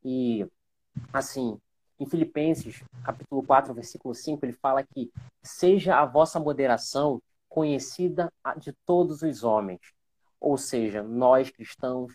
[0.03, 0.46] E,
[1.12, 1.59] assim,
[2.01, 8.72] em Filipenses, capítulo 4, versículo 5, ele fala que seja a vossa moderação conhecida de
[8.87, 9.81] todos os homens.
[10.40, 12.14] Ou seja, nós cristãos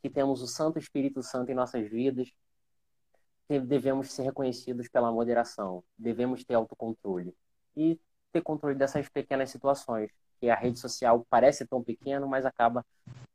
[0.00, 2.32] que temos o Santo Espírito Santo em nossas vidas,
[3.48, 7.34] devemos ser reconhecidos pela moderação, devemos ter autocontrole
[7.76, 7.98] e
[8.32, 12.84] ter controle dessas pequenas situações, que a rede social parece tão pequeno, mas acaba,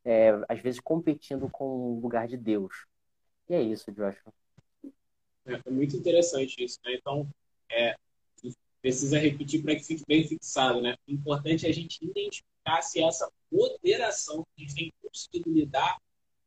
[0.03, 2.85] é, às vezes, competindo com o lugar de Deus.
[3.47, 4.33] E é isso, Joshua.
[5.45, 6.95] É, é muito interessante isso, né?
[6.95, 7.29] Então,
[7.71, 7.95] é,
[8.81, 10.95] precisa repetir para que fique bem fixado, né?
[11.07, 15.97] O importante é a gente identificar se essa moderação que a gente tem conseguido lidar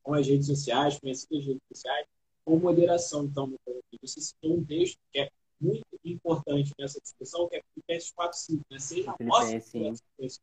[0.02, 2.06] com as redes sociais, conhecidas as redes sociais,
[2.44, 3.24] com moderação.
[3.24, 3.52] Então,
[4.00, 8.78] você citou um texto que é muito importante nessa discussão, que é Filipenses 4.5, né?
[8.78, 10.40] Seja a nossa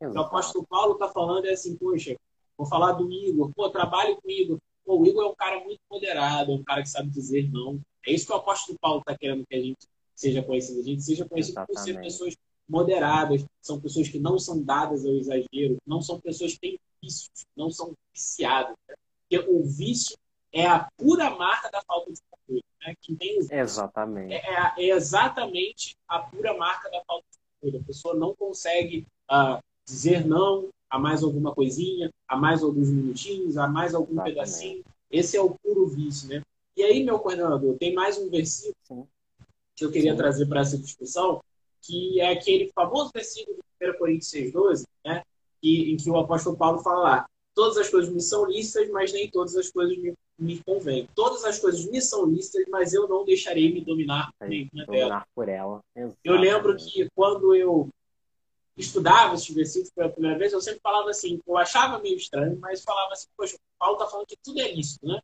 [0.00, 2.16] O apóstolo Paulo está falando é assim, poxa,
[2.56, 4.58] vou falar do Igor, pô, trabalho com o Igor.
[4.84, 7.80] Pô, o Igor é um cara muito moderado, é um cara que sabe dizer não.
[8.06, 10.80] É isso que o apóstolo Paulo está querendo que a gente seja conhecido.
[10.80, 11.76] A gente seja conhecido Exatamente.
[11.76, 12.36] por ser pessoas
[12.68, 17.28] moderadas, são pessoas que não são dadas ao exagero, não são pessoas que têm vícios,
[17.56, 18.74] não são viciadas.
[18.88, 18.94] Né?
[19.28, 20.16] Porque o vício
[20.54, 22.64] é a pura marca da falta de controle.
[22.80, 22.94] Né?
[23.02, 24.32] Quem tem exatamente.
[24.32, 27.82] É, é, é, exatamente a pura marca da falta de controle.
[27.82, 33.58] A pessoa não consegue uh, dizer não a mais alguma coisinha, a mais alguns minutinhos,
[33.58, 34.34] a mais algum exatamente.
[34.34, 34.84] pedacinho.
[35.10, 36.40] Esse é o puro vício, né?
[36.76, 39.08] E aí, meu coordenador, tem mais um versículo
[39.74, 40.16] que eu queria Sim.
[40.16, 41.42] trazer para essa discussão,
[41.82, 45.22] que é aquele famoso versículo de 1 Coríntios 6,12, né?
[45.60, 49.12] Que, em que o apóstolo Paulo fala lá, todas as coisas me são lícitas, mas
[49.12, 51.08] nem todas as coisas me, me convêm.
[51.14, 55.48] Todas as coisas me são lícitas, mas eu não deixarei me dominar por nenhuma por
[55.48, 55.80] ela.
[55.94, 56.18] Exatamente.
[56.24, 57.88] Eu lembro que quando eu
[58.76, 62.82] estudava esses versículos pela primeira vez, eu sempre falava assim, eu achava meio estranho, mas
[62.82, 65.20] falava assim, poxa, Paulo está falando que tudo é lícito, né?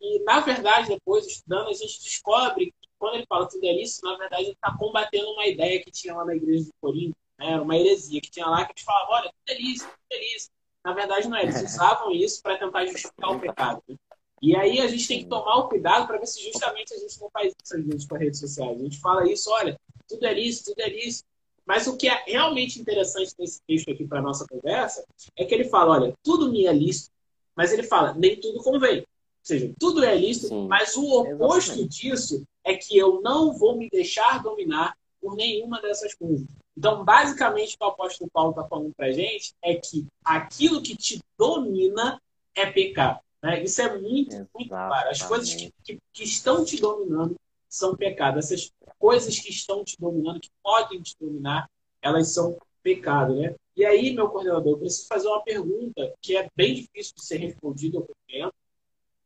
[0.00, 4.06] E, na verdade, depois, estudando, a gente descobre que quando ele fala tudo é lícito,
[4.06, 7.52] na verdade, ele está combatendo uma ideia que tinha lá na igreja de Corinto, né?
[7.52, 10.18] Era uma heresia que tinha lá, que eles falavam, olha, tudo é lícito, tudo é
[10.18, 10.52] lícito.
[10.84, 11.42] Na verdade, não é.
[11.42, 13.82] Eles usavam isso para tentar justificar o pecado.
[13.88, 13.96] Né?
[14.44, 17.18] E aí a gente tem que tomar o cuidado para ver se justamente a gente
[17.18, 18.78] não faz isso às vezes com as redes sociais.
[18.78, 19.74] A gente fala isso, olha,
[20.06, 21.26] tudo é lícito, tudo é lícito.
[21.64, 25.02] Mas o que é realmente interessante nesse texto aqui para nossa conversa
[25.34, 27.10] é que ele fala, olha, tudo me é lícito,
[27.56, 28.98] mas ele fala, nem tudo convém.
[28.98, 29.06] Ou
[29.42, 32.02] seja, tudo é lícito, Sim, mas o oposto exatamente.
[32.02, 36.46] disso é que eu não vou me deixar dominar por nenhuma dessas coisas.
[36.76, 40.94] Então, basicamente, o que o apóstolo Paulo está falando para gente é que aquilo que
[40.94, 42.20] te domina
[42.54, 43.20] é pecado.
[43.44, 43.62] Né?
[43.62, 44.50] Isso é muito, Exatamente.
[44.54, 45.10] muito claro.
[45.10, 47.36] As coisas que, que, que, estão te dominando
[47.68, 48.38] são pecado.
[48.38, 51.68] Essas coisas que estão te dominando, que podem te dominar,
[52.00, 53.34] elas são pecado.
[53.36, 53.54] Né?
[53.76, 57.36] E aí, meu coordenador, eu preciso fazer uma pergunta que é bem difícil de ser
[57.36, 58.54] respondida, eu compreendo,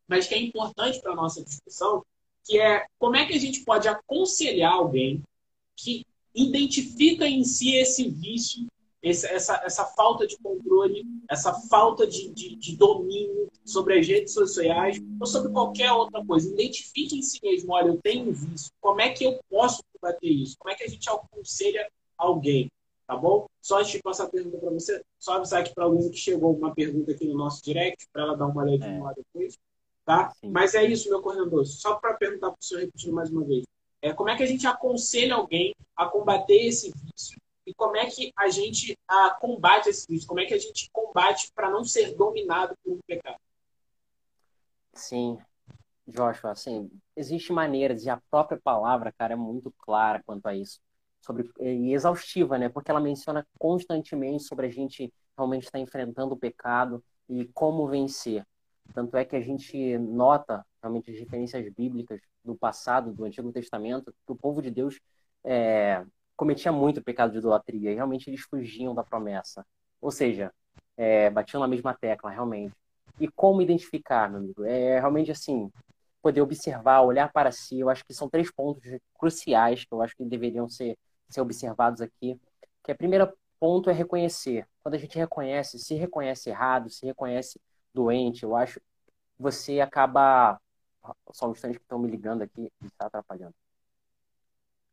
[0.09, 2.05] mas que é importante para a nossa discussão,
[2.43, 5.23] que é como é que a gente pode aconselhar alguém
[5.77, 6.05] que
[6.35, 8.67] identifica em si esse vício,
[9.03, 14.35] esse, essa, essa falta de controle, essa falta de, de, de, domínio sobre as redes
[14.35, 16.53] sociais ou sobre qualquer outra coisa.
[16.53, 20.57] Identifique em si mesmo, olha, eu tenho vício, como é que eu posso combater isso?
[20.59, 22.71] Como é que a gente aconselha alguém?
[23.07, 23.47] Tá bom?
[23.63, 26.19] Só antes de passar a pergunta para você, só avisar aqui para a Luísa que
[26.19, 29.01] chegou uma pergunta aqui no nosso direct, para ela dar uma olhadinha é.
[29.01, 29.57] lá depois.
[30.05, 30.33] Tá?
[30.43, 31.65] Mas é isso, meu coordenador.
[31.65, 33.65] Só para perguntar para o senhor, repetindo mais uma vez.
[34.03, 38.07] É, como é que a gente aconselha alguém a combater esse vício e como é
[38.07, 40.27] que a gente ah, combate esse vício?
[40.27, 43.39] Como é que a gente combate para não ser dominado por um pecado?
[44.95, 45.39] Sim,
[46.07, 50.81] Joshua, assim, existe maneiras e a própria palavra, cara, é muito clara quanto a isso.
[51.21, 52.71] Sobre, e exaustiva, né?
[52.71, 58.47] Porque ela menciona constantemente sobre a gente realmente estar enfrentando o pecado e como vencer.
[58.95, 64.11] Tanto é que a gente nota realmente as referências bíblicas do passado, do Antigo Testamento,
[64.27, 64.99] que o povo de Deus
[65.45, 66.03] é,
[66.39, 69.67] cometia muito pecado de idolatria e realmente eles fugiam da promessa.
[70.01, 70.55] Ou seja,
[70.97, 72.73] é, batiam na mesma tecla, realmente.
[73.21, 74.65] E como identificar, meu amigo?
[74.65, 75.69] É realmente assim,
[76.23, 77.81] poder observar, olhar para si.
[77.81, 78.83] Eu acho que são três pontos
[79.19, 80.97] cruciais que eu acho que deveriam ser,
[81.29, 82.41] ser observados aqui.
[82.85, 84.65] Que o primeiro ponto é reconhecer.
[84.81, 87.61] quando a gente reconhece, se reconhece errado, se reconhece
[87.93, 88.81] doente, eu acho,
[89.39, 90.61] você acaba.
[91.33, 93.55] Só um instante que estão me ligando aqui está atrapalhando.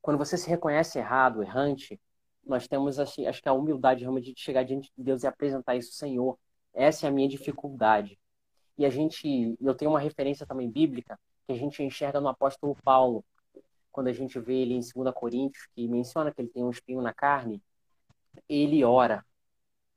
[0.06, 2.00] Quando você se reconhece errado, errante,
[2.46, 5.76] nós temos, assim, acho que a humildade realmente de chegar diante de Deus e apresentar
[5.76, 6.38] isso, Senhor,
[6.76, 8.16] essa é a minha dificuldade.
[8.78, 12.78] E a gente, eu tenho uma referência também bíblica que a gente enxerga no apóstolo
[12.84, 13.26] Paulo,
[13.92, 17.02] quando a gente vê ele em 2 Coríntios, que menciona que ele tem um espinho
[17.02, 17.60] na carne,
[18.48, 19.26] ele ora,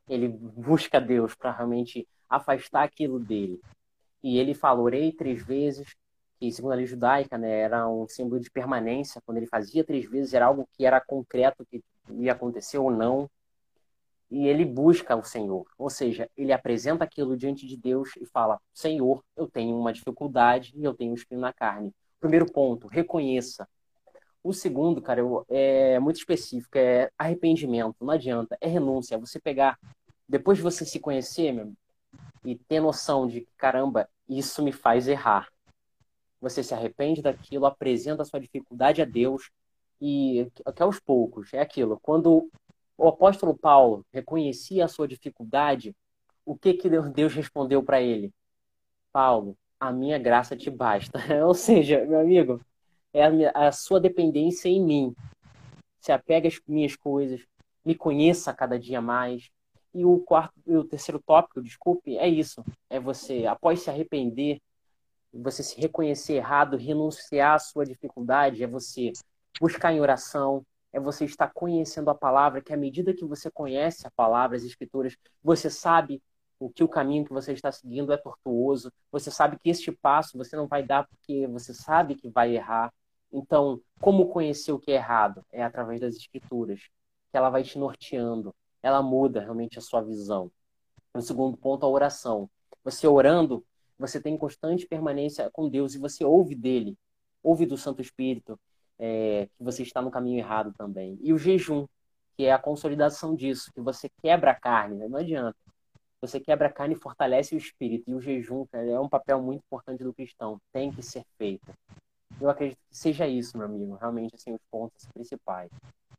[0.08, 3.60] ele busca Deus para realmente afastar aquilo dele.
[4.22, 5.94] E ele fala, orei três vezes,
[6.38, 10.08] que segundo a lei judaica, né, era um símbolo de permanência, quando ele fazia três
[10.08, 13.28] vezes era algo que era concreto, que ia acontecer ou não.
[14.30, 18.60] E ele busca o Senhor, ou seja, ele apresenta aquilo diante de Deus e fala:
[18.74, 21.94] Senhor, eu tenho uma dificuldade e eu tenho um espinho na carne.
[22.20, 23.66] Primeiro ponto, reconheça.
[24.44, 27.96] O segundo, cara, eu, é muito específico, é arrependimento.
[28.00, 29.14] Não adianta, é renúncia.
[29.14, 29.78] É você pegar,
[30.28, 31.72] depois de você se conhecer, meu,
[32.44, 35.48] e ter noção de caramba, isso me faz errar.
[36.40, 39.50] Você se arrepende daquilo, apresenta a sua dificuldade a Deus
[40.00, 41.98] e que aos poucos, é aquilo.
[42.00, 42.48] Quando
[42.96, 45.94] o apóstolo Paulo reconhecia a sua dificuldade,
[46.44, 48.32] o que que Deus respondeu para ele?
[49.12, 51.18] Paulo, a minha graça te basta.
[51.46, 52.60] Ou seja, meu amigo,
[53.12, 55.14] é a, minha, a sua dependência em mim.
[56.00, 57.44] Se apega às minhas coisas,
[57.84, 59.50] me conheça cada dia mais,
[59.94, 62.64] e o quarto o terceiro tópico, desculpe, é isso.
[62.88, 64.60] É você, após se arrepender,
[65.32, 69.12] você se reconhecer errado, renunciar à sua dificuldade, é você
[69.60, 74.06] buscar em oração, é você estar conhecendo a palavra, que à medida que você conhece
[74.06, 76.22] a palavra, as escrituras, você sabe
[76.58, 80.36] o que o caminho que você está seguindo é tortuoso, você sabe que este passo
[80.36, 82.92] você não vai dar porque você sabe que vai errar.
[83.32, 85.44] Então, como conhecer o que é errado?
[85.52, 86.80] É através das escrituras,
[87.30, 90.50] que ela vai te norteando, ela muda realmente a sua visão.
[91.14, 92.50] O segundo ponto, a oração.
[92.84, 93.64] Você orando,
[93.98, 96.96] você tem constante permanência com Deus e você ouve dele,
[97.42, 98.58] ouve do Santo Espírito
[98.98, 101.18] é, que você está no caminho errado também.
[101.22, 101.86] E o jejum,
[102.36, 105.08] que é a consolidação disso, que você quebra a carne, né?
[105.08, 105.56] não adianta.
[106.20, 108.10] Você quebra a carne e fortalece o espírito.
[108.10, 111.72] E o jejum cara, é um papel muito importante do cristão, tem que ser feito.
[112.40, 115.70] Eu acredito que seja isso, meu amigo, realmente assim, os pontos principais.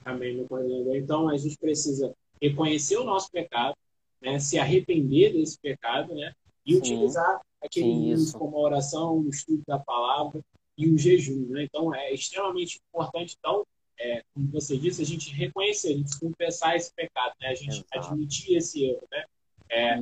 [0.03, 0.95] Amém, meu coordenador.
[0.95, 3.75] Então, a gente precisa reconhecer o nosso pecado,
[4.21, 6.33] né, se arrepender desse pecado, né,
[6.69, 10.41] e sim, utilizar aquele sim, como a oração, o estudo da palavra
[10.77, 11.47] e o jejum.
[11.49, 11.63] Né?
[11.63, 13.65] Então, é extremamente importante, então,
[13.99, 17.49] é, como você disse, a gente reconhecer, a gente confessar esse pecado, né?
[17.49, 18.09] a gente Exato.
[18.09, 19.03] admitir esse erro.
[19.11, 19.25] Né?
[19.69, 19.97] É,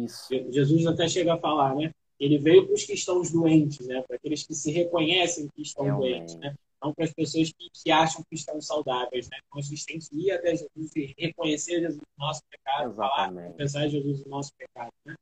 [0.52, 1.92] Jesus até chega a falar, né?
[2.20, 4.02] Ele veio para os que estão doentes, né?
[4.08, 6.16] Para aqueles que se reconhecem que estão Realmente.
[6.16, 6.56] doentes, né?
[6.82, 9.30] não para as pessoas que, que, acham que estão saudáveis.
[9.30, 9.38] Né?
[9.46, 13.36] Então a gente tem que ir até Jesus e reconhecer Jesus o nosso pecado, Exatamente.
[13.36, 14.92] falar, confessar Jesus o nosso pecado.
[15.06, 15.16] Né?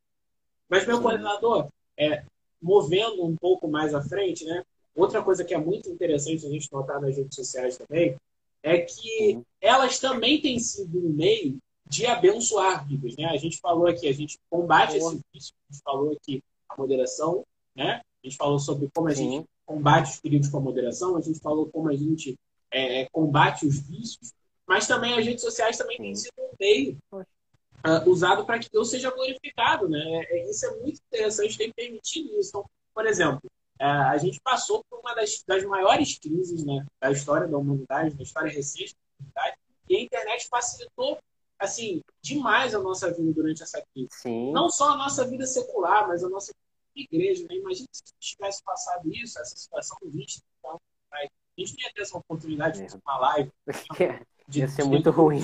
[0.69, 1.03] Mas, meu Sim.
[1.03, 2.23] coordenador, é,
[2.61, 4.63] movendo um pouco mais à frente, né?
[4.95, 8.15] outra coisa que é muito interessante a gente notar nas redes sociais também
[8.63, 13.15] é que elas também têm sido um meio de abençoar vidas.
[13.15, 13.25] Né?
[13.25, 17.43] A gente falou aqui, a gente combate esse vício, a gente falou aqui a moderação,
[17.75, 18.01] né?
[18.23, 19.31] a gente falou sobre como a Sim.
[19.31, 22.35] gente combate os perigos com a moderação, a gente falou como a gente
[22.71, 24.33] é, é, combate os vícios,
[24.67, 26.97] mas também as redes sociais também têm sido um meio
[27.85, 29.99] uh, usado para que Deus seja glorificado, né?
[29.99, 32.49] É, é, isso é muito interessante, tem permitido isso.
[32.49, 33.41] Então, por exemplo,
[33.79, 38.15] uh, a gente passou por uma das, das maiores crises né, da história da humanidade,
[38.15, 39.57] da história recente da humanidade,
[39.89, 41.17] e a internet facilitou
[41.59, 44.09] assim demais a nossa vida durante essa crise.
[44.11, 44.51] Sim.
[44.51, 46.51] Não só a nossa vida secular, mas a nossa
[46.95, 47.55] igreja, né?
[47.55, 50.79] Imagina se tivesse passado isso, essa situação 20 então,
[51.11, 53.51] a gente não ia ter essa oportunidade de fazer uma live.
[54.47, 55.39] De, ia ser de, muito ruim.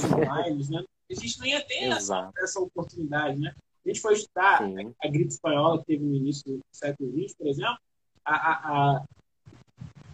[0.46, 0.84] Lives, né?
[1.12, 3.54] A gente não ia ter essa, essa oportunidade, né?
[3.86, 7.36] A gente foi estudar a, a, gripe espanhola que teve no início do século XX,
[7.36, 7.78] por exemplo,
[8.24, 9.04] a, a, a,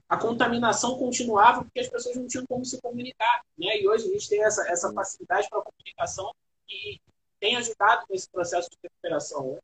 [0.09, 3.79] a, contaminação continuava porque as pessoas não tinham como se comunicar, né?
[3.79, 6.33] E hoje a gente tem essa, essa facilidade para a comunicação
[6.69, 6.99] e
[7.39, 9.51] tem ajudado nesse processo de recuperação.
[9.51, 9.59] Né?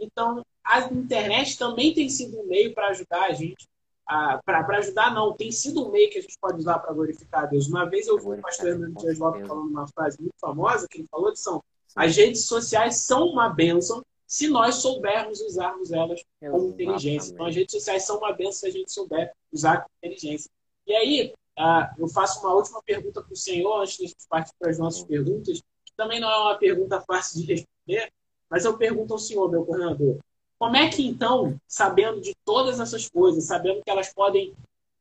[0.00, 3.68] Então, a internet também tem sido um meio para ajudar a gente.
[4.06, 7.46] Para ajudar, não, tem sido um meio que a gente pode usar para glorificar a
[7.46, 7.68] Deus.
[7.68, 10.98] Uma vez eu vi o pastor Hernando Dias Lopes falando uma frase muito famosa, que
[10.98, 11.62] ele falou que são
[11.94, 17.32] as redes sociais são uma bênção se nós soubermos usarmos elas com inteligência.
[17.32, 20.50] Então, as redes sociais são uma bênção se a gente souber usar com inteligência.
[20.86, 24.70] E aí, uh, eu faço uma última pergunta para o Senhor, antes de partir para
[24.70, 28.12] as nossas perguntas, que também não é uma pergunta fácil de responder,
[28.50, 30.18] mas eu pergunto ao senhor, meu coordenador,
[30.64, 34.54] como é que então, sabendo de todas essas coisas, sabendo que elas podem,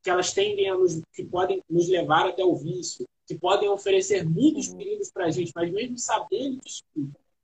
[0.03, 4.27] que elas tendem a nos, que podem nos levar até o vício, que podem oferecer
[4.27, 4.75] muitos uhum.
[4.75, 6.83] perigos para a gente, mas mesmo sabendo disso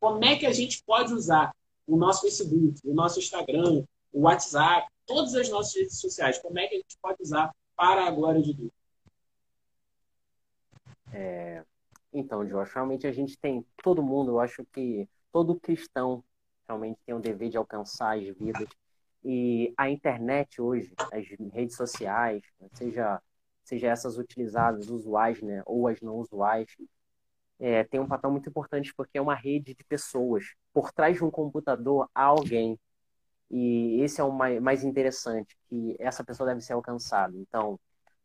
[0.02, 1.56] como é que a gente pode usar
[1.88, 6.68] o nosso Facebook, o nosso Instagram, o WhatsApp, todas as nossas redes sociais, como é
[6.68, 8.72] que a gente pode usar para a glória de Deus?
[11.14, 11.64] É,
[12.12, 16.22] então, Josh, realmente a gente tem, todo mundo, eu acho que todo cristão
[16.70, 18.68] realmente tem o dever de alcançar as vidas.
[19.24, 22.42] E a internet hoje, as redes sociais,
[22.74, 23.22] seja,
[23.64, 26.68] seja essas utilizadas, usuais, né, ou as não usuais,
[27.60, 30.46] é, tem um papel muito importante porque é uma rede de pessoas.
[30.72, 32.80] Por trás de um computador há alguém.
[33.52, 37.36] E esse é o mais interessante, que essa pessoa deve ser alcançada.
[37.36, 37.80] Então,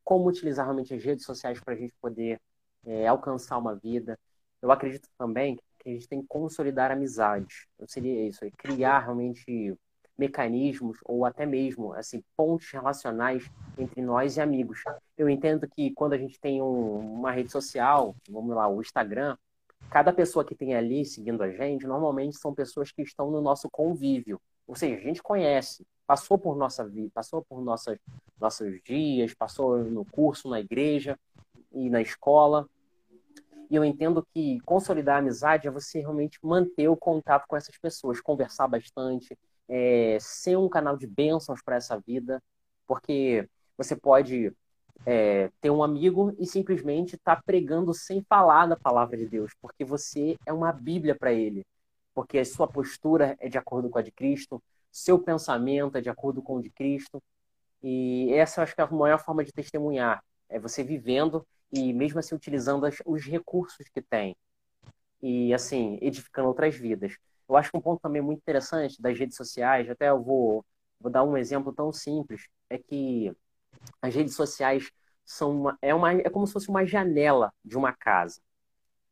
[0.05, 2.41] como utilizar realmente as redes sociais para a gente poder
[2.87, 4.19] é, alcançar uma vida.
[4.63, 7.67] Eu acredito também que a gente tem que consolidar amizades.
[7.79, 9.77] Eu seria isso, criar realmente
[10.17, 14.81] mecanismos ou até mesmo assim pontos relacionais entre nós e amigos.
[15.17, 19.37] Eu entendo que quando a gente tem um, uma rede social, vamos lá, o Instagram,
[19.91, 23.69] cada pessoa que tem ali seguindo a gente, normalmente são pessoas que estão no nosso
[23.71, 24.41] convívio.
[24.67, 27.99] Ou seja, a gente conhece, passou por nossa vida, passou por nossas,
[28.41, 31.19] nossos dias, passou no curso, na igreja
[31.73, 32.69] e na escola.
[33.71, 37.77] E eu entendo que consolidar a amizade é você realmente manter o contato com essas
[37.79, 39.37] pessoas, conversar bastante,
[39.69, 42.43] é, ser um canal de bênçãos para essa vida,
[42.87, 44.53] porque você pode
[45.07, 49.53] é, ter um amigo e simplesmente estar tá pregando sem falar da palavra de Deus,
[49.61, 51.65] porque você é uma Bíblia para ele,
[52.15, 56.09] porque a sua postura é de acordo com a de Cristo, seu pensamento é de
[56.09, 57.23] acordo com o de Cristo,
[57.83, 61.93] e essa eu acho que é a maior forma de testemunhar, é você vivendo e
[61.93, 64.37] mesmo assim utilizando as, os recursos que tem
[65.21, 67.17] e assim edificando outras vidas.
[67.49, 70.65] Eu acho que um ponto também muito interessante das redes sociais, até eu vou,
[71.01, 73.35] vou dar um exemplo tão simples, é que
[74.01, 74.91] as redes sociais
[75.25, 78.41] são uma, é, uma, é como se fosse uma janela de uma casa.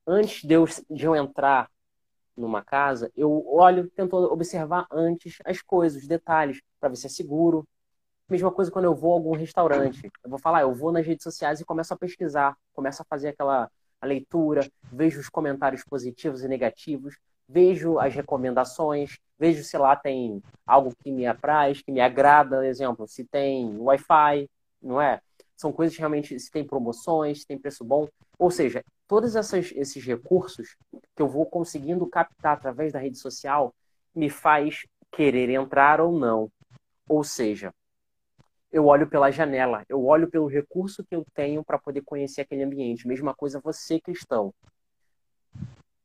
[0.07, 1.68] Antes de eu, de eu entrar
[2.37, 7.11] numa casa, eu olho, tento observar antes as coisas, os detalhes, para ver se é
[7.11, 7.66] seguro,
[8.33, 10.11] Mesma coisa quando eu vou a algum restaurante.
[10.25, 13.29] Eu vou falar, eu vou nas redes sociais e começo a pesquisar, começo a fazer
[13.29, 19.95] aquela a leitura, vejo os comentários positivos e negativos, vejo as recomendações, vejo se lá
[19.95, 24.49] tem algo que me apraz, que me agrada, exemplo, se tem Wi-Fi,
[24.81, 25.21] não é?
[25.55, 28.09] São coisas realmente, se tem promoções, se tem preço bom.
[28.38, 30.75] Ou seja, todos essas, esses recursos
[31.14, 33.75] que eu vou conseguindo captar através da rede social
[34.14, 36.51] me faz querer entrar ou não.
[37.07, 37.75] Ou seja,
[38.73, 42.63] eu olho pela janela, eu olho pelo recurso que eu tenho para poder conhecer aquele
[42.63, 43.07] ambiente.
[43.07, 44.53] Mesma coisa você, cristão.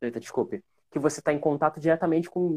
[0.02, 0.62] Eita, desculpe.
[0.92, 2.50] Que você está em contato diretamente com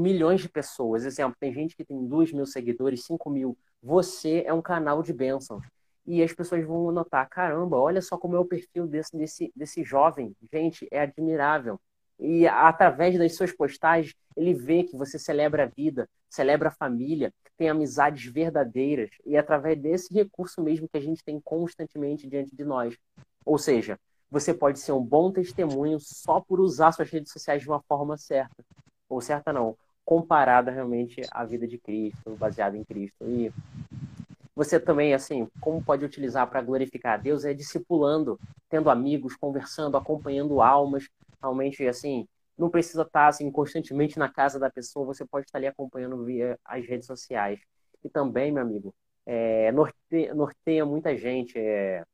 [0.00, 1.04] milhões de pessoas.
[1.04, 3.56] Exemplo, tem gente que tem 2 mil seguidores, 5 mil.
[3.82, 5.64] Você é um canal de bênçãos.
[6.06, 9.84] E as pessoas vão notar, caramba, olha só como é o perfil desse, desse, desse
[9.84, 10.34] jovem.
[10.50, 11.78] Gente, é admirável.
[12.18, 17.32] E através das suas postagens, ele vê que você celebra a vida, celebra a família,
[17.56, 19.10] tem amizades verdadeiras.
[19.24, 22.96] E é através desse recurso mesmo que a gente tem constantemente diante de nós.
[23.44, 23.98] Ou seja,
[24.30, 28.16] você pode ser um bom testemunho só por usar suas redes sociais de uma forma
[28.16, 28.64] certa.
[29.08, 33.24] Ou certa não, comparada realmente à vida de Cristo, baseada em Cristo.
[33.24, 33.52] E
[34.54, 39.96] você também, assim, como pode utilizar para glorificar a Deus é discipulando, tendo amigos, conversando,
[39.96, 41.08] acompanhando almas,
[41.40, 45.66] realmente, assim, não precisa estar assim, constantemente na casa da pessoa, você pode estar ali
[45.66, 47.60] acompanhando via as redes sociais.
[48.04, 49.70] E também, meu amigo, é,
[50.34, 52.04] norteia, muita gente é,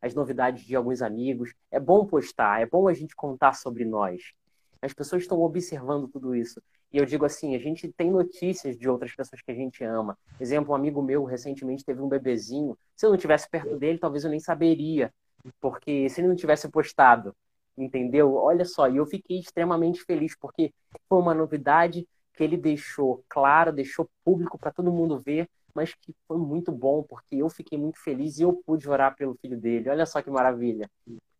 [0.00, 1.52] as novidades de alguns amigos.
[1.70, 4.32] É bom postar, é bom a gente contar sobre nós.
[4.80, 6.62] As pessoas estão observando tudo isso.
[6.92, 10.18] E eu digo assim, a gente tem notícias de outras pessoas que a gente ama.
[10.40, 12.76] Exemplo, um amigo meu recentemente teve um bebezinho.
[12.96, 15.12] Se eu não tivesse perto dele, talvez eu nem saberia.
[15.60, 17.34] Porque se ele não tivesse postado,
[17.76, 18.34] entendeu?
[18.34, 20.72] Olha só, e eu fiquei extremamente feliz porque
[21.08, 26.14] foi uma novidade que ele deixou claro, deixou público para todo mundo ver, mas que
[26.26, 29.88] foi muito bom porque eu fiquei muito feliz e eu pude orar pelo filho dele.
[29.88, 30.90] Olha só que maravilha.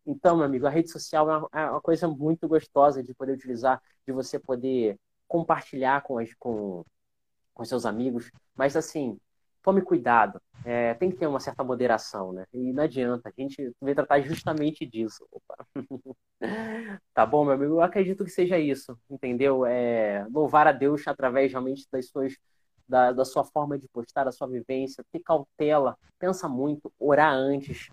[0.05, 3.81] Então, meu amigo, a rede social é uma, é coisa muito gostosa de poder utilizar,
[4.05, 6.83] de você poder compartilhar com, as, com,
[7.53, 9.17] com seus amigos, mas assim,
[9.61, 10.41] tome cuidado.
[10.63, 12.45] É, tem que ter uma certa moderação, né?
[12.53, 15.25] E não adianta, a gente vai tratar justamente disso.
[17.13, 17.73] tá bom, meu amigo?
[17.73, 19.65] Eu acredito que seja isso, entendeu?
[19.65, 22.35] É, louvar a Deus através realmente das suas,
[22.87, 27.89] da, da sua forma de postar, da sua vivência, ter cautela, pensa muito, orar antes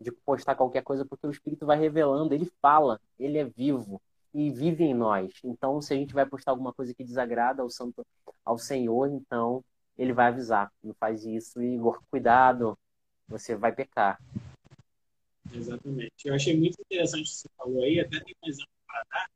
[0.00, 4.00] de postar qualquer coisa, porque o Espírito vai revelando, ele fala, ele é vivo
[4.32, 5.32] e vive em nós.
[5.44, 8.06] Então, se a gente vai postar alguma coisa que desagrada ao Santo,
[8.44, 9.64] ao Senhor, então
[9.98, 12.78] ele vai avisar, não faz isso, Igor, cuidado,
[13.26, 14.18] você vai pecar.
[15.52, 16.12] Exatamente.
[16.24, 19.30] Eu achei muito interessante o que você falou aí, até tem um exemplo para dar.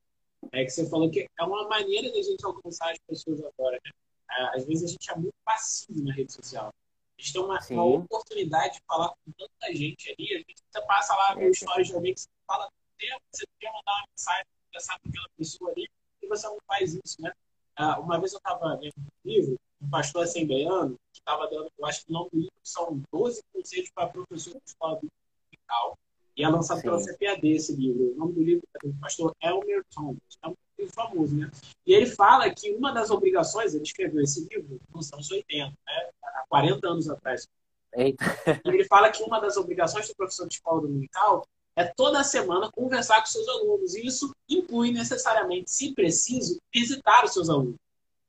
[0.53, 3.91] é que você falou que é uma maneira da gente alcançar as pessoas agora, né?
[4.31, 6.69] É, às vezes a gente é muito passivo na rede social.
[6.69, 10.35] A gente tem uma, uma oportunidade de falar com tanta gente ali.
[10.35, 13.93] A gente passa lá, é, histórias de alguém que você fala tempo, você quer mandar
[13.93, 15.89] uma mensagem, conversar com aquela pessoa ali,
[16.23, 17.33] e você não faz isso, né?
[17.77, 21.87] Ah, uma vez eu estava lendo um livro, um pastor assembleano, que estava dando, eu
[21.87, 25.99] acho que o nome do livro são 12 conselhos para professor de escola musical,
[26.37, 26.83] e é lançado Sim.
[26.85, 28.13] pela CPAD esse livro.
[28.13, 30.19] O nome do livro é do pastor Elmer Thomas.
[30.43, 31.51] É um livro famoso, né?
[31.87, 36.11] E ele fala que uma das obrigações, ele escreveu esse livro nos anos 80, né?
[36.25, 37.47] há 40 anos atrás.
[37.95, 38.25] Eita.
[38.65, 42.71] E ele fala que uma das obrigações do professor de escola dominical é toda semana
[42.73, 43.95] conversar com seus alunos.
[43.95, 47.77] E isso inclui necessariamente, se preciso, visitar os seus alunos.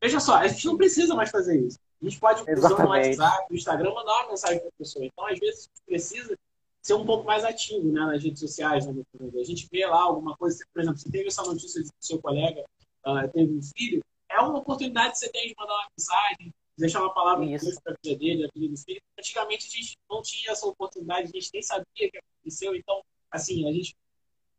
[0.03, 1.79] Veja só, a gente não precisa mais fazer isso.
[2.01, 5.05] A gente pode usar no WhatsApp, no Instagram, mandar uma mensagem para a pessoa.
[5.05, 6.37] Então, às vezes, a gente precisa
[6.81, 8.85] ser um pouco mais ativo né, nas redes sociais.
[8.85, 9.01] Né,
[9.39, 12.65] a gente vê lá alguma coisa, por exemplo, você teve essa notícia do seu colega,
[13.07, 16.99] uh, teve um filho, é uma oportunidade que você tem de mandar uma mensagem, deixar
[16.99, 19.01] uma palavra de Deus para a filha dele, a do filho.
[19.17, 23.01] Antigamente a gente não tinha essa oportunidade, a gente nem sabia o que aconteceu, então,
[23.31, 23.95] assim, a gente,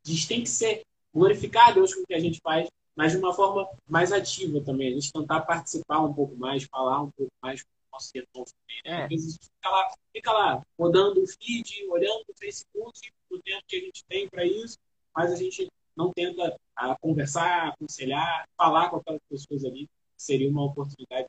[0.07, 0.81] a gente tem que ser,
[1.13, 2.67] glorificar a Deus com o que a gente faz,
[2.97, 4.89] mas de uma forma mais ativa também.
[4.89, 8.45] A gente tentar participar um pouco mais, falar um pouco mais com o nosso irmão
[8.45, 8.81] também.
[8.85, 9.03] É.
[9.03, 13.39] Às vezes a gente fica lá, fica lá, rodando o feed, olhando o Facebook, o
[13.41, 14.79] tempo que a gente tem para isso,
[15.15, 19.89] mas a gente não tenta ah, conversar, aconselhar, falar com aquelas pessoas ali.
[20.17, 21.29] Seria uma oportunidade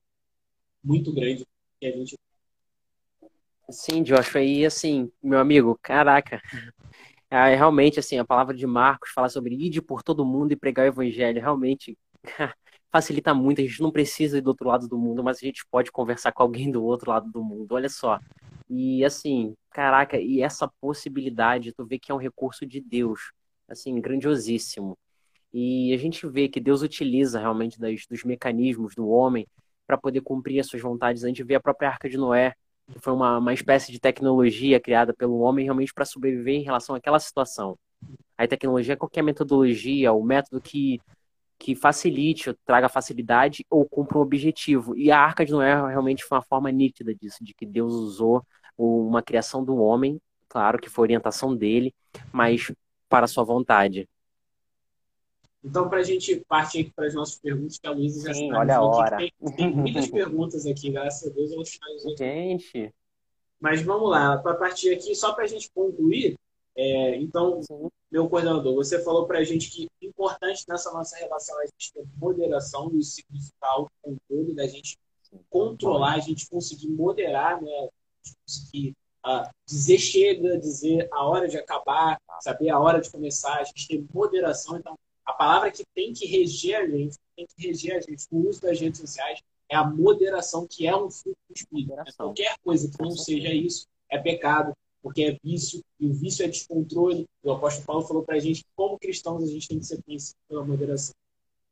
[0.83, 1.45] muito grande
[1.79, 2.15] que a gente.
[3.69, 6.39] Sim, Joshua, e assim, meu amigo, caraca,
[7.35, 10.85] é, realmente, assim, a palavra de Marcos fala sobre ir por todo mundo e pregar
[10.85, 11.97] o evangelho, realmente
[12.89, 13.59] facilita muito.
[13.59, 16.31] A gente não precisa ir do outro lado do mundo, mas a gente pode conversar
[16.31, 17.73] com alguém do outro lado do mundo.
[17.73, 18.19] Olha só.
[18.69, 23.33] E assim, caraca, e essa possibilidade, tu vê que é um recurso de Deus,
[23.67, 24.97] assim, grandiosíssimo.
[25.53, 29.45] E a gente vê que Deus utiliza realmente das, dos mecanismos do homem
[29.85, 31.25] para poder cumprir as suas vontades.
[31.25, 32.53] A gente vê a própria Arca de Noé,
[32.99, 37.19] foi uma, uma espécie de tecnologia criada pelo homem realmente para sobreviver em relação àquela
[37.19, 37.77] situação.
[38.37, 40.99] A tecnologia é qualquer metodologia, o método que,
[41.57, 44.95] que facilite, traga facilidade ou cumpra um objetivo.
[44.95, 48.45] E a Arca de Noé realmente foi uma forma nítida disso, de que Deus usou
[48.77, 50.19] uma criação do homem,
[50.49, 51.93] claro que foi orientação dele,
[52.31, 52.71] mas
[53.07, 54.07] para sua vontade.
[55.65, 58.53] Então, para a gente partir aqui para as nossas perguntas, que a Luísa já Sim,
[58.53, 59.17] olha a hora.
[59.17, 62.15] Tem, tem, muitas perguntas aqui, graças a Deus, eu vou.
[62.15, 62.93] Gente.
[63.59, 66.37] Mas vamos lá, para partir aqui, só para a gente concluir,
[66.77, 67.89] é, então, Sim.
[68.11, 71.91] meu coordenador, você falou para a gente que é importante nessa nossa relação a gente
[71.91, 74.99] ter moderação e significar o controle da gente
[75.49, 77.89] controlar, a gente conseguir moderar, né?
[78.45, 78.93] conseguir
[79.25, 83.87] uh, dizer chega, dizer a hora de acabar, saber a hora de começar, a gente
[83.87, 84.77] ter moderação.
[84.77, 84.95] Então,
[85.25, 88.61] a palavra que tem que reger a gente, tem que reger a gente no uso
[88.61, 91.95] das redes sociais é a moderação, que é um fruto do Espírito.
[91.95, 92.03] Né?
[92.15, 96.47] Qualquer coisa que não seja isso é pecado, porque é vício, e o vício é
[96.47, 97.25] descontrole.
[97.43, 100.01] O apóstolo Paulo falou para a gente que, como cristãos, a gente tem que ser
[100.03, 101.15] conhecido pela moderação.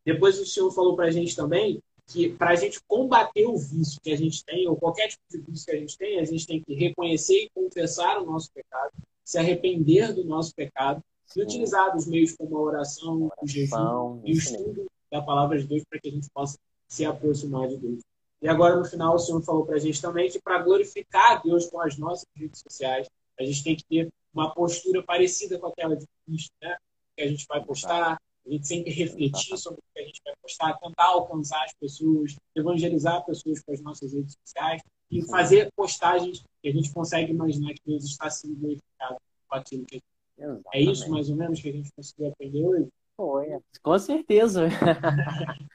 [0.05, 4.01] Depois o Senhor falou para a gente também que para a gente combater o vício
[4.01, 6.45] que a gente tem, ou qualquer tipo de vício que a gente tem, a gente
[6.45, 8.91] tem que reconhecer e confessar o nosso pecado,
[9.23, 11.01] se arrepender do nosso pecado
[11.35, 15.67] e utilizar os meios como a oração, o jejum e o estudo da palavra de
[15.67, 16.57] Deus para que a gente possa
[16.87, 18.01] se aproximar de Deus.
[18.41, 21.35] E agora, no final, o Senhor falou para a gente também que para glorificar a
[21.35, 23.07] Deus com as nossas redes sociais,
[23.39, 26.75] a gente tem que ter uma postura parecida com aquela de Cristo, né?
[27.15, 30.33] Que a gente vai postar, a gente sempre refletir sobre o que a gente vai
[30.41, 36.43] postar, tentar alcançar as pessoas, evangelizar pessoas com as nossas redes sociais e fazer postagens
[36.61, 39.17] que a gente consegue imaginar que Deus está sendo glorificado
[39.47, 40.67] com aquilo que a gente Exatamente.
[40.73, 42.87] É isso mais ou menos que a gente conseguiu aprender hoje?
[43.15, 44.67] Foi, com certeza.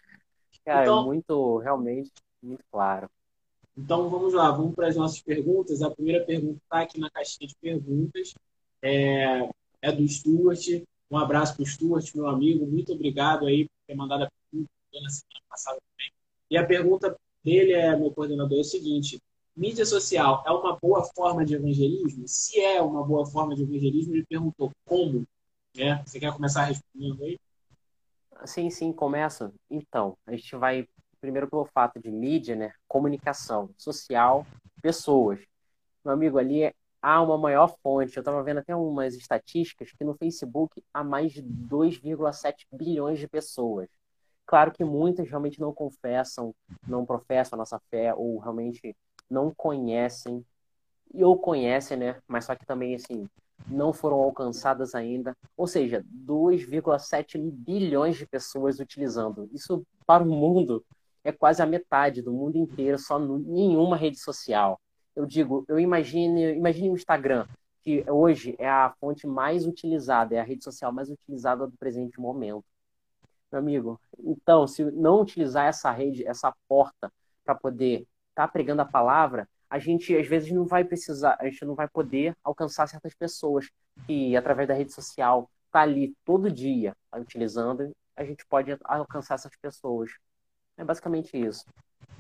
[0.64, 3.09] Cara, é então, é muito, realmente, muito claro.
[3.76, 5.82] Então vamos lá, vamos para as nossas perguntas.
[5.82, 8.34] A primeira pergunta está aqui na caixinha de perguntas.
[8.82, 9.48] É,
[9.80, 10.66] é do Stuart.
[11.11, 12.66] Um abraço para o Stuart, meu amigo.
[12.66, 16.12] Muito obrigado aí por ter mandado a pergunta na semana passada também.
[16.50, 19.20] E a pergunta dele é, meu coordenador, é o seguinte:
[19.59, 22.26] mídia social é uma boa forma de evangelismo?
[22.26, 25.26] Se é uma boa forma de evangelismo, ele perguntou como.
[25.76, 26.02] Né?
[26.06, 27.38] Você quer começar respondendo aí?
[28.46, 29.52] Sim, sim, começa.
[29.68, 30.86] Então, a gente vai
[31.20, 32.72] primeiro pelo fato de mídia, né?
[32.86, 34.46] Comunicação social,
[34.80, 35.40] pessoas.
[36.04, 38.16] Meu amigo, ali há uma maior fonte.
[38.16, 43.26] Eu estava vendo até umas estatísticas que no Facebook há mais de 2,7 bilhões de
[43.26, 43.88] pessoas.
[44.46, 46.54] Claro que muitas realmente não confessam,
[46.86, 48.96] não professam a nossa fé ou realmente
[49.31, 50.45] não conhecem,
[51.14, 52.20] ou conhecem, né?
[52.26, 53.29] Mas só que também, assim,
[53.66, 55.37] não foram alcançadas ainda.
[55.57, 59.49] Ou seja, 2,7 bilhões de pessoas utilizando.
[59.53, 60.85] Isso para o mundo
[61.24, 64.81] é quase a metade do mundo inteiro, só em uma rede social.
[65.14, 67.47] Eu digo, eu imagine, imagine o Instagram,
[67.83, 72.20] que hoje é a fonte mais utilizada, é a rede social mais utilizada do presente
[72.20, 72.64] momento.
[73.51, 77.11] Meu amigo, então, se não utilizar essa rede, essa porta
[77.45, 78.07] para poder
[78.39, 81.74] estar tá pregando a palavra, a gente às vezes não vai precisar, a gente não
[81.74, 83.68] vai poder alcançar certas pessoas
[84.07, 89.55] que através da rede social tá ali todo dia utilizando, a gente pode alcançar essas
[89.61, 90.11] pessoas.
[90.76, 91.64] É basicamente isso.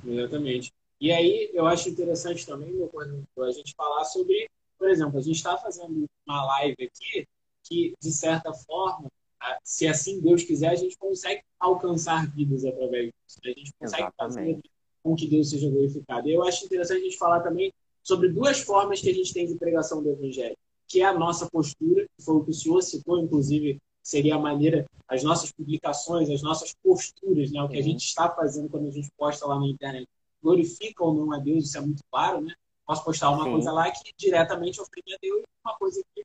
[0.04, 0.72] Exatamente.
[1.00, 2.90] E aí eu acho interessante também, meu
[3.44, 7.26] a gente falar sobre, por exemplo, a gente está fazendo uma live aqui
[7.62, 9.08] que, de certa forma,
[9.62, 13.40] se assim Deus quiser, a gente consegue alcançar vidas através disso.
[13.44, 14.16] A gente consegue Exatamente.
[14.16, 14.60] fazer
[15.02, 16.28] com que Deus seja glorificado.
[16.28, 17.72] Eu acho interessante a gente falar também
[18.02, 21.48] sobre duas formas que a gente tem de pregação do Evangelho, que é a nossa
[21.50, 26.30] postura, que foi o que o senhor citou, inclusive, seria a maneira, as nossas publicações,
[26.30, 27.62] as nossas posturas, né?
[27.62, 27.84] o que a uhum.
[27.84, 30.08] gente está fazendo quando a gente posta lá na internet,
[30.42, 32.54] glorifica ou não a Deus, isso é muito claro, né?
[32.86, 33.52] Posso postar uma Sim.
[33.52, 36.24] coisa lá que diretamente ofende a Deus, uma coisa que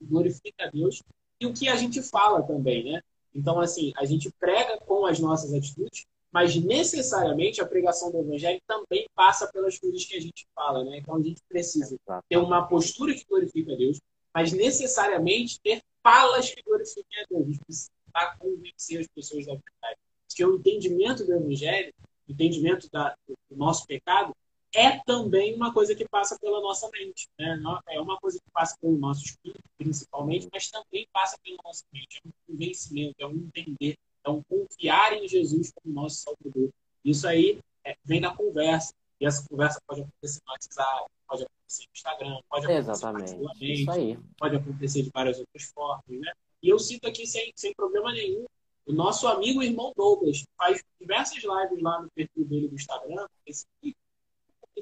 [0.00, 1.00] glorifica a Deus,
[1.40, 3.00] e o que a gente fala também, né?
[3.34, 8.60] Então, assim, a gente prega com as nossas atitudes, mas necessariamente a pregação do evangelho
[8.66, 10.98] também passa pelas coisas que a gente fala, né?
[10.98, 11.96] Então a gente precisa
[12.28, 14.00] ter uma postura que glorifica a Deus,
[14.34, 17.42] mas necessariamente ter falas que glorifiquem a Deus.
[17.42, 17.90] A gente precisa
[18.38, 20.00] convencer as pessoas da verdade.
[20.26, 21.92] Porque o entendimento do evangelho,
[22.26, 24.34] o entendimento da, do nosso pecado,
[24.74, 27.28] é também uma coisa que passa pela nossa mente.
[27.38, 27.62] Né?
[27.90, 32.22] É uma coisa que passa pelo nosso espírito, principalmente, mas também passa pela nossa mente.
[32.24, 36.70] É um convencimento, é um entender então, confiar em Jesus como nosso Salvador.
[37.04, 38.94] Isso aí é, vem da conversa.
[39.20, 44.20] E essa conversa pode acontecer no WhatsApp, pode acontecer no Instagram, pode acontecer Exatamente.
[44.38, 46.02] pode acontecer de várias outras formas.
[46.08, 46.32] Né?
[46.62, 48.46] E eu cito aqui sem, sem problema nenhum
[48.86, 53.94] o nosso amigo irmão Douglas faz diversas lives lá no perfil dele do Instagram, e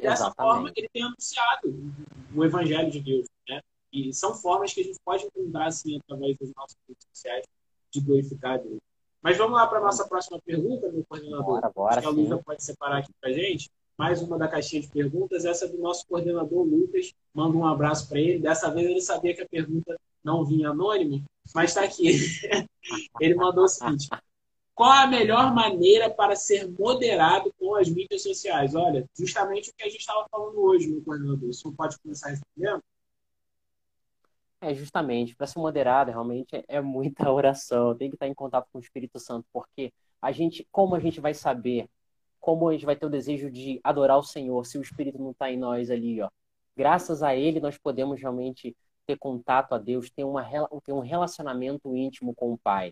[0.01, 0.37] dessa Exatamente.
[0.37, 1.95] forma ele tem anunciado
[2.35, 3.27] o Evangelho de Deus.
[3.49, 3.61] Né?
[3.93, 7.45] E são formas que a gente pode encontrar assim, através das nossas redes sociais
[7.91, 8.81] de glorificar Deus.
[9.23, 11.45] Mas vamos lá para a nossa próxima pergunta, meu coordenador.
[11.45, 13.71] Bora, bora, Acho que a Luísa pode separar aqui para a gente.
[13.99, 17.13] Mais uma da caixinha de perguntas, essa é do nosso coordenador Lucas.
[17.35, 18.39] Manda um abraço para ele.
[18.39, 19.95] Dessa vez ele sabia que a pergunta
[20.25, 21.23] não vinha anônima,
[21.55, 22.09] mas está aqui.
[23.21, 24.09] ele mandou o seguinte:
[24.75, 28.75] Qual a melhor maneira para ser moderado com as mídias sociais?
[28.75, 31.51] Olha, justamente o que a gente estava falando hoje, meu coordenador.
[31.51, 32.83] O senhor pode começar respondendo?
[34.61, 38.69] É, justamente, para ser moderado, realmente é, é muita oração, tem que estar em contato
[38.71, 41.89] com o Espírito Santo, porque a gente, como a gente vai saber,
[42.39, 45.31] como a gente vai ter o desejo de adorar o Senhor, se o Espírito não
[45.31, 46.29] está em nós ali, ó.
[46.77, 50.43] Graças a Ele, nós podemos realmente ter contato a Deus, ter, uma,
[50.85, 52.91] ter um relacionamento íntimo com o Pai.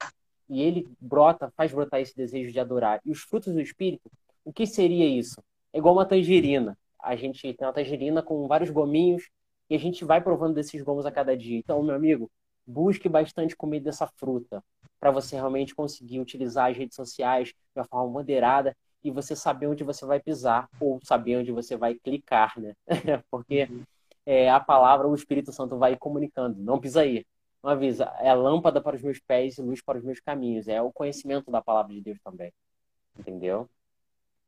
[0.48, 3.00] E Ele brota, faz brotar esse desejo de adorar.
[3.04, 4.10] E os frutos do Espírito,
[4.44, 5.40] o que seria isso?
[5.72, 6.76] É igual uma tangerina.
[7.00, 9.28] A gente tem uma tangerina com vários gominhos,
[9.68, 11.58] e a gente vai provando desses gomos a cada dia.
[11.58, 12.30] Então, meu amigo,
[12.66, 14.62] busque bastante comida dessa fruta
[15.00, 19.68] para você realmente conseguir utilizar as redes sociais de uma forma moderada e você saber
[19.68, 22.74] onde você vai pisar ou saber onde você vai clicar, né?
[23.30, 23.68] Porque
[24.26, 26.60] é, a palavra, o Espírito Santo vai comunicando.
[26.60, 27.24] Não pisa aí.
[27.62, 28.04] Não avisa.
[28.18, 30.68] É lâmpada para os meus pés e luz para os meus caminhos.
[30.68, 32.52] É o conhecimento da palavra de Deus também.
[33.18, 33.68] Entendeu?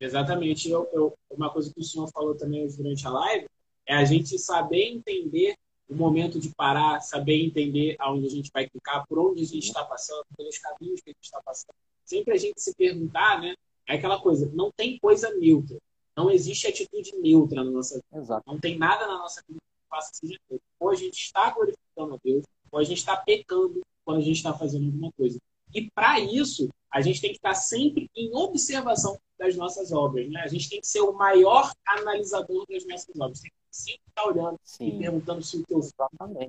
[0.01, 0.69] Exatamente.
[0.69, 3.47] Eu, eu, uma coisa que o senhor falou também durante a live
[3.87, 5.57] é a gente saber entender
[5.89, 9.67] o momento de parar, saber entender aonde a gente vai clicar, por onde a gente
[9.67, 11.75] está passando, pelos caminhos que a gente está passando.
[12.05, 13.55] Sempre a gente se perguntar, né?
[13.89, 15.77] É aquela coisa, não tem coisa neutra.
[16.17, 18.23] Não existe atitude neutra na nossa vida.
[18.23, 18.45] Exato.
[18.47, 20.67] Não tem nada na nossa vida que faça seja neutra.
[20.79, 24.37] Ou a gente está glorificando a Deus, ou a gente está pecando quando a gente
[24.37, 25.39] está fazendo alguma coisa.
[25.75, 30.29] E para isso, a gente tem que estar sempre em observação das nossas obras.
[30.31, 30.41] Né?
[30.41, 33.41] A gente tem que ser o maior analisador das nossas obras.
[33.41, 34.89] Tem sempre está olhando Sim.
[34.89, 35.81] e perguntando se o, que eu,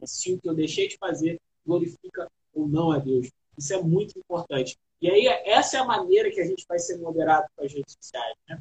[0.05, 3.29] se o que eu deixei de fazer glorifica ou não a Deus.
[3.57, 4.77] Isso é muito importante.
[5.01, 7.93] E aí, essa é a maneira que a gente vai ser moderado com as redes
[7.93, 8.35] sociais.
[8.49, 8.59] Né?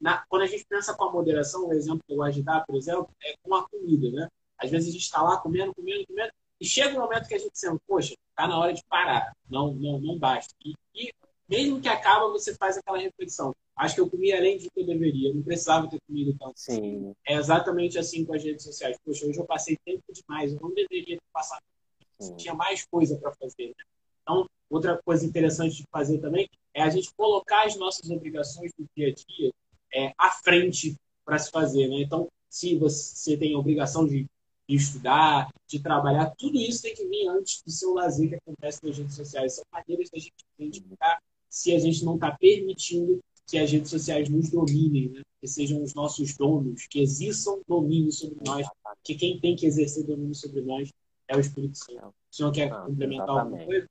[0.00, 2.64] Na, quando a gente pensa com a moderação, o exemplo que eu gosto de dar,
[2.66, 4.10] por exemplo, é com a comida.
[4.10, 4.28] Né?
[4.58, 7.38] Às vezes a gente está lá comendo, comendo, comendo, e chega um momento que a
[7.38, 10.54] gente sente, poxa, está na hora de parar, não, não, não basta.
[10.64, 11.12] E, e
[11.48, 14.86] mesmo que acaba, você faz aquela reflexão acho que eu comi além do que eu
[14.86, 15.30] deveria.
[15.30, 16.54] Eu não precisava ter comido tanto.
[16.56, 17.14] Sim.
[17.26, 18.98] É exatamente assim com as redes sociais.
[19.04, 20.52] Poxa, hoje eu passei tempo demais.
[20.52, 21.62] Eu não deveria ter passado.
[22.18, 22.36] Sim.
[22.36, 23.68] Tinha mais coisa para fazer.
[23.68, 23.84] Né?
[24.22, 28.84] Então, outra coisa interessante de fazer também é a gente colocar as nossas obrigações do
[28.96, 29.52] dia a dia
[29.94, 31.86] é, à frente para se fazer.
[31.88, 32.02] Né?
[32.02, 34.26] Então, se você tem a obrigação de
[34.68, 38.84] de estudar, de trabalhar, tudo isso tem que vir antes do seu lazer que acontece
[38.84, 39.54] nas redes sociais.
[39.54, 44.28] São maneiras da gente identificar se a gente não está permitindo que as redes sociais
[44.28, 45.22] nos dominem, né?
[45.40, 48.66] que sejam os nossos donos, que exerçam domínio sobre nós,
[49.02, 50.92] que quem tem que exercer domínio sobre nós
[51.26, 52.08] é o Espírito Santo.
[52.08, 53.60] O senhor quer não, complementar exatamente.
[53.60, 53.88] alguma coisa?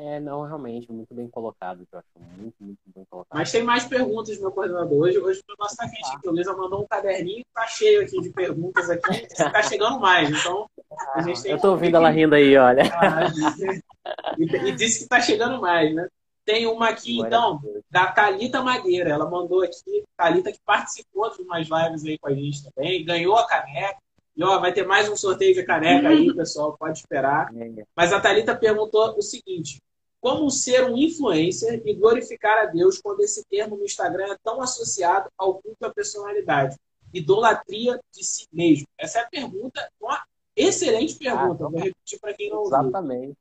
[0.00, 3.36] É, não, realmente, muito bem colocado, eu acho muito, muito bem colocado.
[3.36, 4.96] Mas tem mais perguntas, meu coordenador.
[4.96, 6.28] Hoje, hoje o negócio tá quente aqui.
[6.28, 9.26] O Luísa mandou um caderninho, tá cheio aqui de perguntas aqui.
[9.34, 10.70] Tá chegando mais, então
[11.14, 12.84] a gente tem Eu tô ouvindo ela rindo aí, olha.
[12.94, 16.06] Ah, e, e disse que tá chegando mais, né?
[16.44, 19.10] Tem uma aqui, então, da Thalita Magueira.
[19.10, 23.36] Ela mandou aqui, Thalita que participou de umas lives aí com a gente também, ganhou
[23.36, 23.98] a caneca.
[24.38, 27.52] E ó, vai ter mais um sorteio de caneca aí, pessoal, pode esperar.
[27.56, 27.84] É.
[27.96, 29.82] Mas a Thalita perguntou o seguinte:
[30.20, 34.62] como ser um influencer e glorificar a Deus quando esse termo no Instagram é tão
[34.62, 36.76] associado ao culto à personalidade?
[37.12, 38.86] Idolatria de si mesmo.
[38.96, 40.22] Essa é a pergunta, uma
[40.54, 41.64] excelente pergunta.
[41.64, 42.78] Ah, Vou repetir para quem não ouviu.
[42.78, 43.36] Exatamente.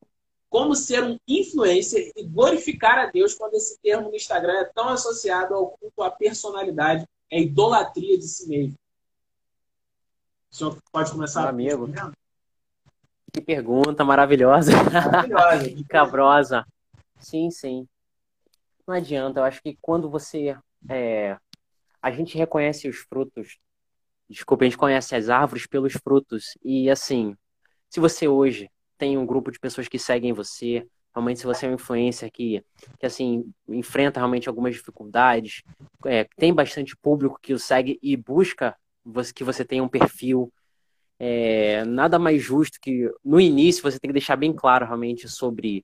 [0.49, 4.89] Como ser um influencer e glorificar a Deus quando esse termo no Instagram é tão
[4.89, 7.05] associado ao culto à personalidade?
[7.29, 8.75] É idolatria de si mesmo.
[10.57, 11.53] O senhor pode começar?
[11.53, 11.93] Meu amigo.
[13.31, 14.71] Que pergunta maravilhosa.
[14.71, 15.83] Maravilhosa.
[15.87, 16.65] cabrosa.
[17.19, 17.87] Sim, sim.
[18.87, 19.39] Não adianta.
[19.39, 20.57] Eu acho que quando você.
[20.89, 21.37] É...
[22.01, 23.59] A gente reconhece os frutos.
[24.27, 26.57] Desculpa, a gente conhece as árvores pelos frutos.
[26.63, 27.35] E assim,
[27.87, 31.69] se você hoje tem um grupo de pessoas que seguem você, realmente se você é
[31.69, 32.65] um influencer que,
[32.99, 35.61] que assim, enfrenta realmente algumas dificuldades,
[36.03, 38.75] é, tem bastante público que o segue e busca
[39.33, 40.51] que você tenha um perfil
[41.19, 45.83] é, nada mais justo que no início você tem que deixar bem claro realmente sobre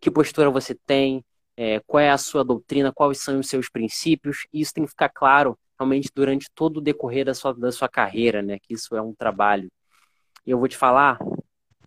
[0.00, 1.24] que postura você tem,
[1.56, 4.90] é, qual é a sua doutrina, quais são os seus princípios, e isso tem que
[4.90, 8.58] ficar claro realmente durante todo o decorrer da sua, da sua carreira, né?
[8.60, 9.70] Que isso é um trabalho.
[10.44, 11.18] E eu vou te falar,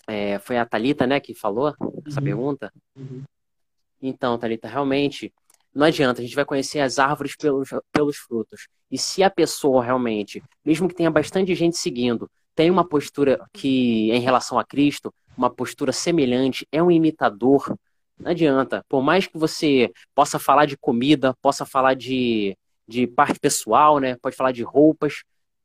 [0.07, 1.75] é, foi a Talita, né, que falou
[2.05, 2.25] essa uhum.
[2.25, 2.73] pergunta.
[2.95, 3.23] Uhum.
[4.01, 5.33] Então, Talita, realmente
[5.76, 8.67] não adianta, a gente vai conhecer as árvores pelos, pelos frutos.
[8.89, 14.09] E se a pessoa realmente, mesmo que tenha bastante gente seguindo, tem uma postura que,
[14.09, 17.78] em relação a Cristo, uma postura semelhante, é um imitador,
[18.17, 18.86] não adianta.
[18.88, 22.57] Por mais que você possa falar de comida, possa falar de,
[22.88, 24.15] de parte pessoal, né?
[24.21, 25.23] Pode falar de roupas,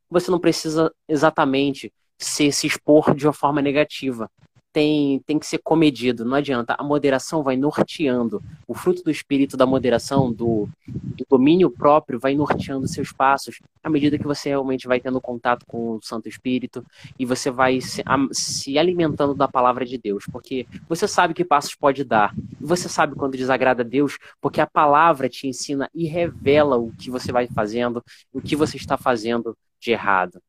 [0.09, 4.29] você não precisa exatamente se, se expor de uma forma negativa
[4.73, 6.75] tem, tem que ser comedido, não adianta.
[6.77, 8.41] A moderação vai norteando.
[8.67, 13.89] O fruto do espírito da moderação, do, do domínio próprio, vai norteando seus passos à
[13.89, 16.85] medida que você realmente vai tendo contato com o Santo Espírito
[17.17, 21.43] e você vai se, a, se alimentando da palavra de Deus, porque você sabe que
[21.43, 22.33] passos pode dar.
[22.59, 27.09] Você sabe quando desagrada a Deus, porque a palavra te ensina e revela o que
[27.09, 30.41] você vai fazendo, o que você está fazendo de errado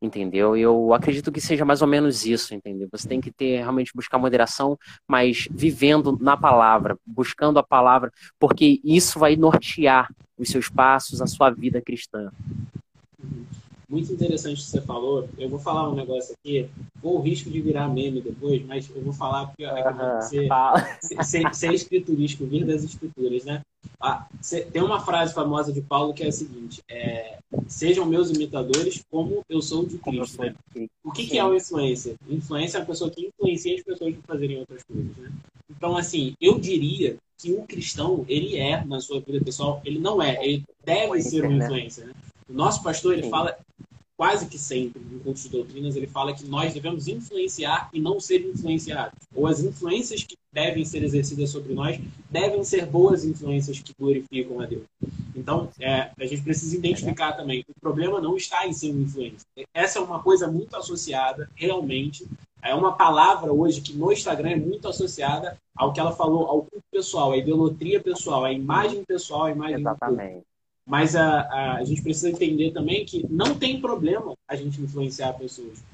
[0.00, 0.56] entendeu?
[0.56, 2.88] Eu acredito que seja mais ou menos isso, entendeu?
[2.92, 8.80] Você tem que ter realmente buscar moderação, mas vivendo na palavra, buscando a palavra, porque
[8.84, 12.30] isso vai nortear os seus passos, a sua vida cristã.
[13.88, 15.28] Muito interessante o que você falou.
[15.38, 16.68] Eu vou falar um negócio aqui,
[17.00, 21.24] com o risco de virar meme depois, mas eu vou falar porque é uhum, ser,
[21.24, 23.62] ser, ser escriturístico, vir das escrituras, né?
[24.00, 24.26] Ah,
[24.72, 29.44] tem uma frase famosa de Paulo que é a seguinte: é, sejam meus imitadores como
[29.48, 30.40] eu sou de Cristo.
[30.40, 30.54] Né?
[31.02, 32.16] O que, que é o influencer?
[32.28, 35.16] Influência é a pessoa que influencia as pessoas a fazerem outras coisas.
[35.16, 35.32] Né?
[35.70, 40.20] Então, assim, eu diria que o cristão, ele é, na sua vida pessoal, ele não
[40.22, 42.06] é, ele deve ser um influencer.
[42.06, 42.14] Né?
[42.48, 43.56] O nosso pastor, ele fala
[44.18, 48.18] quase que sempre, em curso de doutrinas, ele fala que nós devemos influenciar e não
[48.18, 49.16] ser influenciados.
[49.32, 54.60] Ou as influências que devem ser exercidas sobre nós devem ser boas influências que glorificam
[54.60, 54.82] a Deus.
[55.36, 59.46] Então, é, a gente precisa identificar também o problema não está em ser uma influência.
[59.72, 62.26] Essa é uma coisa muito associada, realmente.
[62.60, 66.62] É uma palavra hoje que no Instagram é muito associada ao que ela falou, ao
[66.62, 70.44] culto pessoal, à idolatria pessoal, à imagem pessoal, à imagem Exatamente.
[70.88, 75.34] Mas a, a, a, gente precisa entender também que não tem problema a gente influenciar
[75.34, 75.84] pessoas.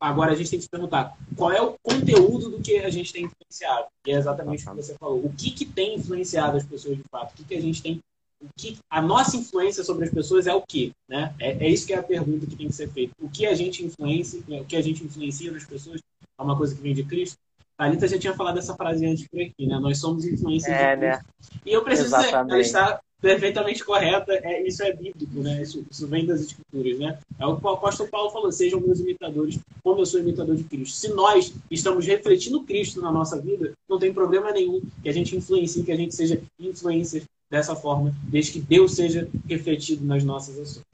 [0.00, 3.12] Agora a gente tem que se perguntar qual é o conteúdo do que a gente
[3.12, 3.86] tem influenciado.
[4.04, 5.24] E é exatamente o que você falou.
[5.24, 7.32] O que, que tem influenciado as pessoas de fato?
[7.32, 8.00] O que, que a gente tem.
[8.40, 10.90] O que, a nossa influência sobre as pessoas é o quê?
[11.08, 11.32] Né?
[11.38, 13.12] É, é isso que é a pergunta que tem que ser feita.
[13.20, 16.00] O que a gente influencia, o que a gente influencia nas pessoas
[16.36, 17.36] é uma coisa que vem de Cristo.
[17.76, 19.78] A Anitta já tinha falado essa frase antes por aqui, né?
[19.78, 21.24] Nós somos influências é, de Cristo.
[21.24, 21.50] Né?
[21.66, 25.62] E eu preciso dizer, ela está perfeitamente correta, é, isso é bíblico, né?
[25.62, 27.18] Isso, isso, vem das escrituras, né?
[27.38, 30.64] É o que o apóstolo Paulo falou, sejam meus imitadores, como eu sou imitador de
[30.64, 30.96] Cristo.
[30.96, 35.36] Se nós estamos refletindo Cristo na nossa vida, não tem problema nenhum que a gente
[35.36, 40.58] influencie, que a gente seja influencer dessa forma, desde que Deus seja refletido nas nossas
[40.58, 40.84] ações.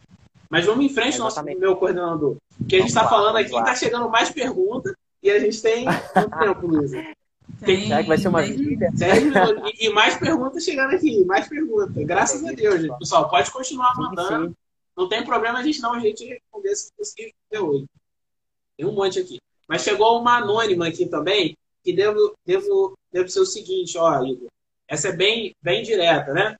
[0.48, 2.36] Mas vamos em frente, nosso meu coordenador.
[2.68, 5.84] Que a gente está falando aqui, está chegando mais perguntas e a gente tem
[6.38, 7.04] tempo, Luísa?
[7.64, 8.90] Tem, Será que vai ser uma vida?
[9.80, 12.04] E, mais perguntas chegando aqui, mais perguntas.
[12.04, 12.98] Graças a Deus, gente.
[12.98, 14.48] Pessoal, pode continuar mandando.
[14.48, 14.56] Sim.
[14.96, 17.86] Não tem problema a gente dar um jeito de responder se conseguir responder hoje.
[18.76, 19.38] Tem um monte aqui.
[19.68, 24.48] Mas chegou uma anônima aqui também, que devo, devo, devo ser o seguinte, ó, Igor.
[24.86, 26.56] Essa é bem, bem direta, né?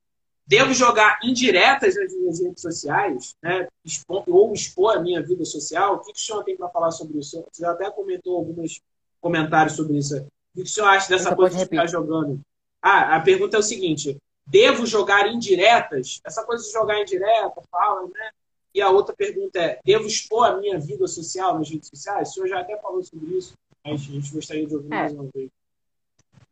[0.46, 3.66] Devo jogar indiretas nas minhas redes sociais, né?
[3.84, 5.94] Expor, ou expor a minha vida social?
[5.94, 7.44] O que, o senhor tem para falar sobre isso?
[7.52, 8.80] Você já até comentou alguns
[9.20, 10.26] comentários sobre isso.
[10.54, 12.40] O que o senhor acha dessa coisa de ficar jogando?
[12.80, 16.20] Ah, a pergunta é o seguinte: devo jogar indiretas?
[16.24, 18.30] Essa coisa de jogar indireta, fala, né?
[18.72, 22.30] E a outra pergunta é: devo expor a minha vida social nas redes sociais?
[22.30, 24.96] O senhor já até falou sobre isso, mas a gente gostaria de ouvir é.
[24.96, 25.50] mais uma vez.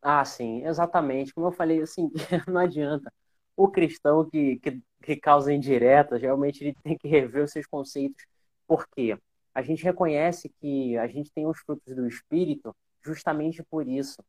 [0.01, 1.33] Ah, sim, exatamente.
[1.33, 2.11] Como eu falei, assim,
[2.49, 3.13] não adianta.
[3.57, 8.25] O cristão que, que, que causa indiretas, realmente ele tem que rever os seus conceitos.
[8.67, 9.17] Por quê?
[9.55, 12.75] A gente reconhece que a gente tem os frutos do Espírito
[13.05, 14.23] justamente por isso.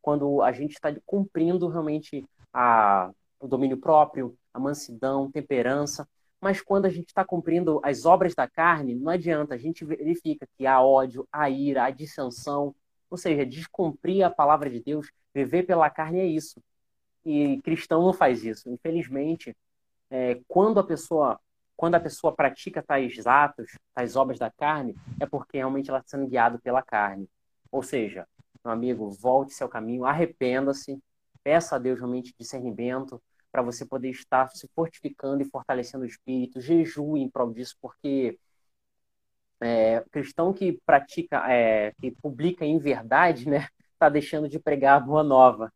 [0.00, 3.10] Quando a gente está cumprindo realmente a,
[3.40, 6.08] o domínio próprio, a mansidão, temperança.
[6.40, 10.46] Mas quando a gente está cumprindo as obras da carne, não adianta, a gente verifica
[10.56, 12.74] que há ódio, há ira, há dissensão,
[13.08, 16.60] ou seja, descumprir a palavra de Deus, viver pela carne é isso.
[17.24, 18.68] E cristão não faz isso.
[18.68, 19.56] Infelizmente,
[20.10, 21.38] é, quando a pessoa
[21.82, 26.16] quando a pessoa pratica tais atos, tais obras da carne, é porque realmente ela está
[26.16, 27.28] sendo guiada pela carne.
[27.72, 28.28] Ou seja,
[28.62, 31.02] meu amigo, volte-se ao caminho, arrependa-se,
[31.42, 33.20] peça a Deus realmente discernimento
[33.50, 38.38] para você poder estar se fortificando e fortalecendo o espírito, jejue em prol disso, porque
[39.60, 45.04] é, cristão que pratica, é, que publica em verdade, né, está deixando de pregar a
[45.04, 45.72] boa nova.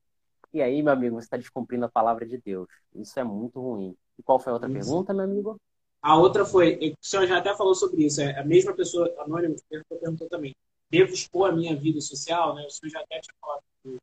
[0.53, 2.69] E aí, meu amigo, você está descumprindo a palavra de Deus.
[2.95, 3.95] Isso é muito ruim.
[4.19, 4.79] E qual foi a outra isso.
[4.79, 5.61] pergunta, meu amigo?
[6.01, 9.55] A outra foi, o senhor já até falou sobre isso, é a mesma pessoa anônima
[9.55, 10.55] que perguntou também
[10.91, 12.65] devo expor a minha vida social, né?
[12.65, 13.99] O senhor já até tinha falado sobre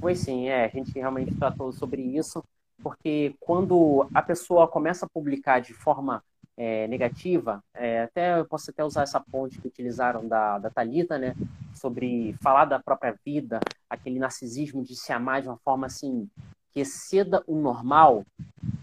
[0.00, 0.64] Foi sim, é.
[0.64, 2.42] A gente realmente tratou sobre isso,
[2.82, 6.22] porque quando a pessoa começa a publicar de forma
[6.56, 11.16] é, negativa, é, até eu posso até usar essa ponte que utilizaram da, da Talita,
[11.16, 11.34] né?
[11.74, 16.28] Sobre falar da própria vida, aquele narcisismo de se amar de uma forma assim
[16.72, 18.24] que exceda o normal,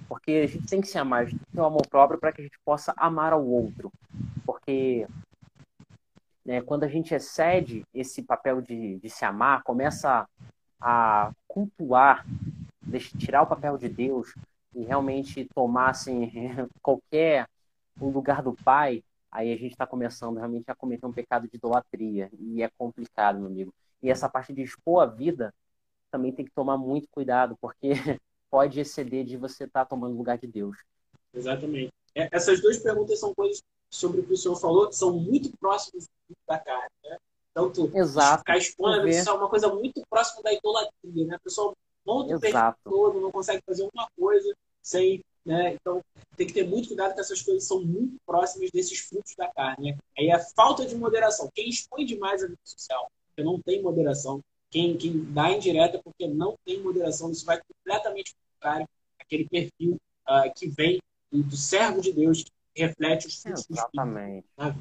[0.08, 2.20] porque a gente tem que se amar, a gente tem que ter o amor próprio
[2.20, 3.92] para que a gente possa amar ao outro.
[4.46, 5.08] Porque
[6.46, 10.28] né, quando a gente excede esse papel de, de se amar, começa
[10.80, 12.26] a, a cultuar,
[13.18, 14.34] tirar o papel de Deus
[14.74, 16.32] e realmente tomar assim,
[16.84, 17.48] qualquer
[18.00, 21.56] o lugar do pai, aí a gente está começando realmente a cometer um pecado de
[21.56, 22.30] idolatria.
[22.38, 23.74] E é complicado, meu amigo.
[24.04, 25.54] E essa parte de expor a vida
[26.12, 27.90] também tem que tomar muito cuidado, porque
[28.52, 30.78] pode exceder de você estar tá tomando o lugar de Deus.
[31.34, 31.92] Exatamente.
[32.14, 35.56] É, essas duas perguntas são coisas sobre o que o senhor falou, que são muito
[35.58, 36.08] próximas
[36.48, 36.90] da carne.
[37.04, 37.18] Né?
[37.54, 38.40] Tanto Exato.
[38.40, 41.26] ficar expondo isso é uma coisa muito próxima da idolatria.
[41.26, 41.36] Né?
[41.36, 41.74] A pessoa
[42.06, 45.24] monta o perfil todo, não consegue fazer uma coisa sem.
[45.46, 45.76] Né?
[45.76, 46.02] Então,
[46.36, 49.92] tem que ter muito cuidado que essas coisas são muito próximas desses frutos da carne.
[49.92, 49.98] Né?
[50.18, 51.50] Aí a falta de moderação.
[51.54, 54.42] Quem expõe demais a vida social, porque não tem moderação.
[54.70, 58.88] Quem, quem dá indireta porque não tem moderação, isso vai completamente contrário
[59.20, 61.00] àquele perfil uh, que vem
[61.32, 62.44] do servo de Deus,
[62.76, 64.46] reflete os frutos Exatamente.
[64.58, 64.76] vida.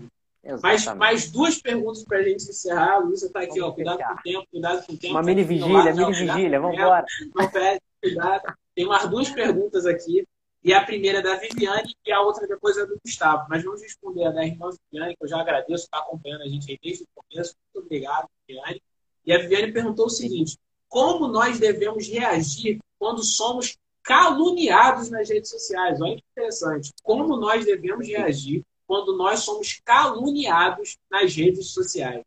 [0.62, 2.94] Mais, mais duas perguntas para a gente encerrar.
[2.94, 5.14] A Luísa está aqui, ó, cuidado com o tempo, cuidado com o tempo.
[5.14, 7.06] Uma tá mini vigília, mini vigília, vamos embora.
[7.34, 8.54] Não perde, cuidado.
[8.74, 10.26] Tem mais duas perguntas aqui.
[10.62, 13.46] E a primeira é da Viviane e a outra depois é do Gustavo.
[13.50, 16.48] Mas vamos responder a da irmã Viviane, que eu já agradeço por estar acompanhando a
[16.48, 17.54] gente aí desde o começo.
[17.74, 18.82] Muito obrigado, Viviane.
[19.26, 25.50] E a Viviane perguntou o seguinte: como nós devemos reagir quando somos caluniados nas redes
[25.50, 26.00] sociais.
[26.00, 26.92] Olha que interessante.
[27.02, 32.22] Como nós devemos reagir quando nós somos caluniados nas redes sociais?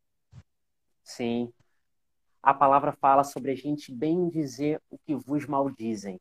[1.04, 1.54] Sim.
[2.42, 6.20] A palavra fala sobre a gente bem dizer o que vos maldizem.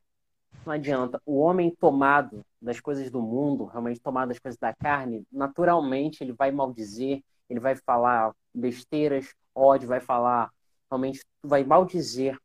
[0.65, 1.21] Não adianta.
[1.25, 6.33] O homem tomado das coisas do mundo, realmente tomado das coisas da carne, naturalmente ele
[6.33, 10.51] vai maldizer, ele vai falar besteiras, ódio, vai falar,
[10.89, 12.37] realmente vai maldizer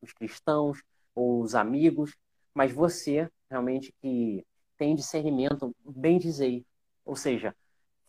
[0.00, 0.82] os cristãos
[1.14, 2.14] ou os amigos,
[2.54, 4.44] mas você, realmente, que
[4.76, 6.64] tem discernimento, bem dizer.
[7.04, 7.54] Ou seja,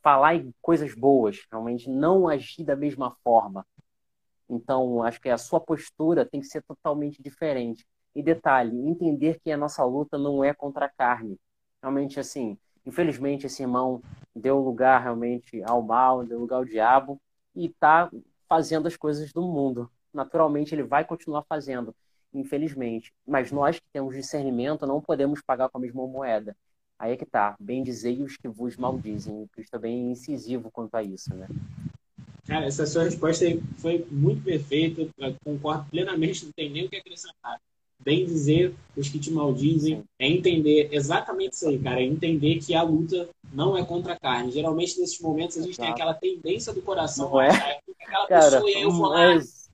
[0.01, 3.65] falar em coisas boas, realmente não agir da mesma forma.
[4.49, 7.85] Então, acho que a sua postura tem que ser totalmente diferente.
[8.13, 11.39] E detalhe, entender que a nossa luta não é contra a carne.
[11.81, 14.01] Realmente, assim, infelizmente, esse irmão
[14.35, 17.21] deu lugar realmente ao mal, deu lugar ao diabo
[17.55, 18.11] e está
[18.49, 19.89] fazendo as coisas do mundo.
[20.13, 21.95] Naturalmente, ele vai continuar fazendo
[22.34, 23.11] infelizmente.
[23.27, 26.55] Mas nós que temos discernimento não podemos pagar com a mesma moeda.
[26.97, 29.34] Aí é que tá, bem dizei os que vos maldizem.
[29.34, 31.47] O Cristo é bem incisivo quanto a isso, né?
[32.45, 33.45] Cara, essa sua resposta
[33.77, 37.59] foi muito perfeita, eu concordo plenamente, não tem nem o que acrescentar.
[37.99, 40.03] Bem dizer os que te maldizem, Sim.
[40.19, 44.19] é entender exatamente isso aí, cara, é entender que a luta não é contra a
[44.19, 44.51] carne.
[44.51, 45.86] Geralmente, nesses momentos, a gente Exato.
[45.86, 47.49] tem aquela tendência do coração não é?
[47.49, 49.69] aquela cara, pessoa e eu vou lá, mas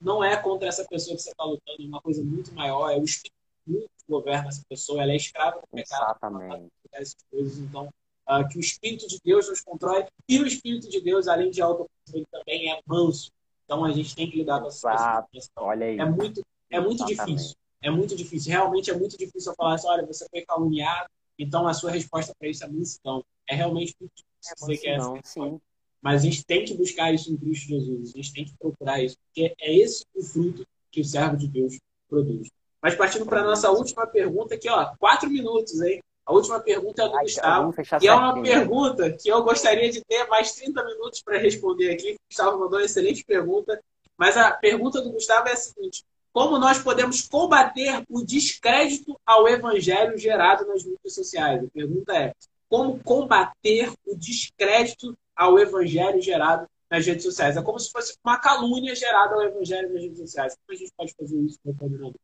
[0.00, 2.96] não é contra essa pessoa que você está lutando, é uma coisa muito maior, é
[2.96, 3.34] o Espírito
[3.66, 6.02] que governa essa pessoa, ela é escrava do pecado.
[6.02, 6.68] Exatamente.
[6.92, 7.88] Essas coisas, então
[8.28, 10.06] uh, que o Espírito de Deus nos controle.
[10.28, 13.30] E o Espírito de Deus, além de autocontrole, também é manso.
[13.64, 15.64] Então a gente tem que lidar com essa questão.
[15.64, 15.98] Olha aí.
[15.98, 17.56] É muito, é muito difícil.
[17.82, 18.52] É muito difícil.
[18.52, 21.08] Realmente é muito difícil eu falar assim, olha, você foi caluniado,
[21.38, 23.24] então a sua resposta para isso é mansidão.
[23.48, 25.60] É realmente muito difícil é dizer que é essa sim.
[26.02, 28.12] Mas a gente tem que buscar isso em Cristo Jesus.
[28.14, 29.16] A gente tem que procurar isso.
[29.26, 31.78] Porque é esse o fruto que o servo de Deus
[32.08, 32.48] produz.
[32.82, 36.00] Mas partindo para a nossa última pergunta aqui, ó, quatro minutos, hein?
[36.26, 37.74] A última pergunta é do Ai, Gustavo.
[38.02, 42.12] E é uma pergunta que eu gostaria de ter mais 30 minutos para responder aqui.
[42.14, 43.80] O Gustavo mandou uma excelente pergunta.
[44.18, 49.48] Mas a pergunta do Gustavo é a seguinte: Como nós podemos combater o descrédito ao
[49.48, 51.64] evangelho gerado nas mídias sociais?
[51.64, 52.32] A pergunta é:
[52.68, 57.56] Como combater o descrédito ao evangelho gerado nas redes sociais?
[57.56, 60.56] É como se fosse uma calúnia gerada ao evangelho nas redes sociais.
[60.56, 62.14] Como a gente pode fazer isso, meu coordenador?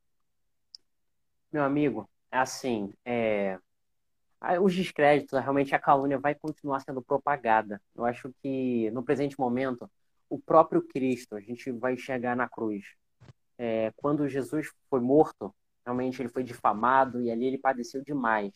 [1.52, 3.58] Meu amigo, é assim, é,
[4.60, 7.80] os descréditos, realmente a calúnia vai continuar sendo propagada.
[7.94, 9.88] Eu acho que no presente momento,
[10.28, 12.84] o próprio Cristo, a gente vai enxergar na cruz.
[13.58, 15.54] É, quando Jesus foi morto,
[15.84, 18.52] realmente ele foi difamado e ali ele padeceu demais.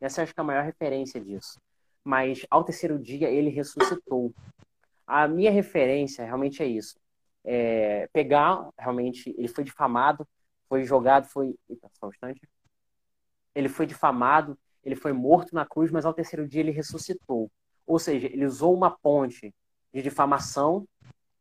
[0.00, 1.60] Essa acho que é a maior referência disso.
[2.04, 4.32] Mas ao terceiro dia ele ressuscitou.
[5.06, 6.98] A minha referência realmente é isso.
[7.44, 10.26] É, pegar, realmente, ele foi difamado,
[10.68, 11.54] foi jogado, foi.
[11.68, 12.40] Eita, só um instante.
[13.54, 17.50] Ele foi difamado, ele foi morto na cruz, mas ao terceiro dia ele ressuscitou.
[17.86, 19.52] Ou seja, ele usou uma ponte
[19.92, 20.86] de difamação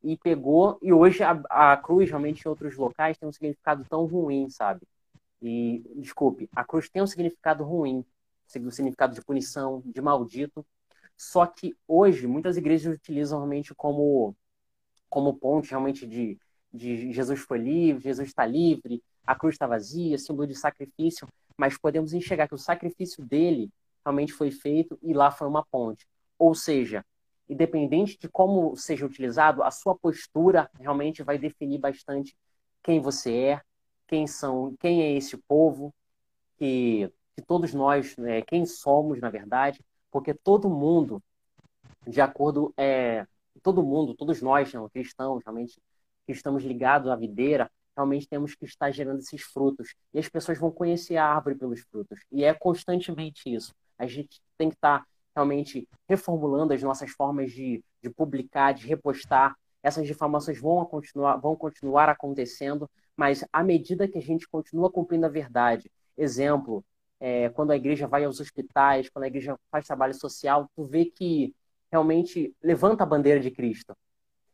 [0.03, 0.79] e pegou.
[0.81, 4.81] E hoje a, a cruz, realmente, em outros locais, tem um significado tão ruim, sabe?
[5.41, 8.03] E, desculpe, a cruz tem um significado ruim,
[8.57, 10.65] um significado de punição, de maldito.
[11.17, 14.35] Só que hoje, muitas igrejas utilizam realmente como,
[15.09, 16.39] como ponte, realmente, de,
[16.73, 21.27] de Jesus foi livre, Jesus está livre, a cruz está vazia, símbolo de sacrifício
[21.59, 23.69] mas podemos enxergar que o sacrifício dele
[24.03, 26.07] realmente foi feito e lá foi uma ponte.
[26.37, 27.05] Ou seja,
[27.49, 32.33] independente de como seja utilizado, a sua postura realmente vai definir bastante
[32.81, 33.61] quem você é,
[34.07, 35.93] quem são, quem é esse povo,
[36.55, 39.79] que, que todos nós, né, quem somos na verdade,
[40.11, 41.23] porque todo mundo,
[42.05, 43.25] de acordo, é,
[43.63, 45.79] todo mundo, todos nós, né, cristãos, realmente
[46.25, 49.93] que estamos ligados à videira, realmente temos que estar gerando esses frutos.
[50.13, 52.19] E as pessoas vão conhecer a árvore pelos frutos.
[52.31, 53.73] E é constantemente isso.
[53.97, 59.55] A gente tem que estar realmente reformulando as nossas formas de, de publicar, de repostar.
[59.81, 65.25] Essas difamações vão continuar, vão continuar acontecendo, mas à medida que a gente continua cumprindo
[65.25, 66.83] a verdade, exemplo,
[67.19, 71.05] é, quando a igreja vai aos hospitais, quando a igreja faz trabalho social, tu vê
[71.05, 71.53] que
[71.91, 73.95] realmente levanta a bandeira de Cristo.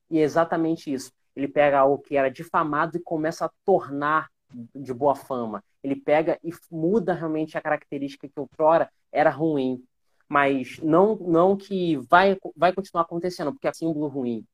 [0.09, 4.30] E é exatamente isso ele pega algo que era difamado e começa a tornar
[4.74, 5.63] de boa fama.
[5.84, 9.84] Ele pega e muda realmente a característica que outrora era ruim.
[10.30, 14.45] Mas não, não que vai, vai continuar acontecendo, porque é símbolo ruim.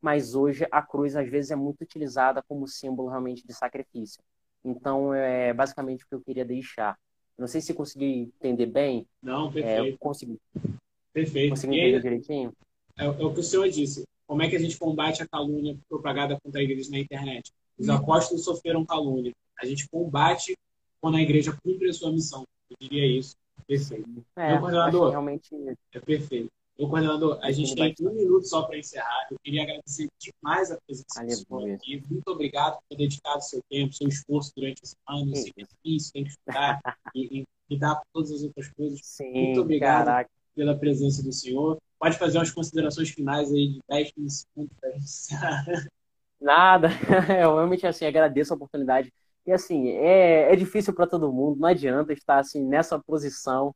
[0.00, 4.20] Mas hoje a cruz às vezes é muito utilizada como símbolo realmente de sacrifício.
[4.64, 6.98] Então é basicamente o que eu queria deixar.
[7.38, 9.06] Não sei se consegui entender bem.
[9.22, 9.94] Não, perfeito.
[9.94, 10.38] É, consegui.
[11.12, 11.50] Perfeito.
[11.50, 12.52] Consegui entender direitinho?
[12.98, 14.04] É, é, o que o senhor disse.
[14.26, 17.52] Como é que a gente combate a calúnia propagada contra a igreja na internet?
[17.78, 17.94] Os uhum.
[17.94, 19.32] apóstolos sofreram calúnia.
[19.60, 20.56] A gente combate
[21.00, 22.44] quando a igreja cumpre a sua missão.
[22.70, 23.36] Eu diria isso.
[23.66, 24.24] Perfeito.
[24.36, 25.54] É, Meu coordenador, realmente...
[25.92, 26.50] é perfeito.
[26.82, 29.28] Meu coordenador, a gente tem um minuto só para encerrar.
[29.30, 32.02] Eu queria agradecer demais a presença do senhor aqui.
[32.10, 35.30] Muito obrigado por ter dedicado seu tempo, seu esforço durante esse ano.
[35.30, 36.80] Eu sei que é difícil, tem que estudar
[37.14, 38.98] e, e lidar com todas as outras coisas.
[39.04, 40.30] Sim, Muito obrigado caraca.
[40.56, 44.90] pela presença do senhor pode fazer umas considerações finais aí de 10, 15 segundos para
[44.90, 45.88] gente
[46.40, 46.88] Nada,
[47.40, 49.12] eu realmente assim, agradeço a oportunidade.
[49.46, 53.72] E assim, é, é difícil para todo mundo, não adianta estar assim nessa posição.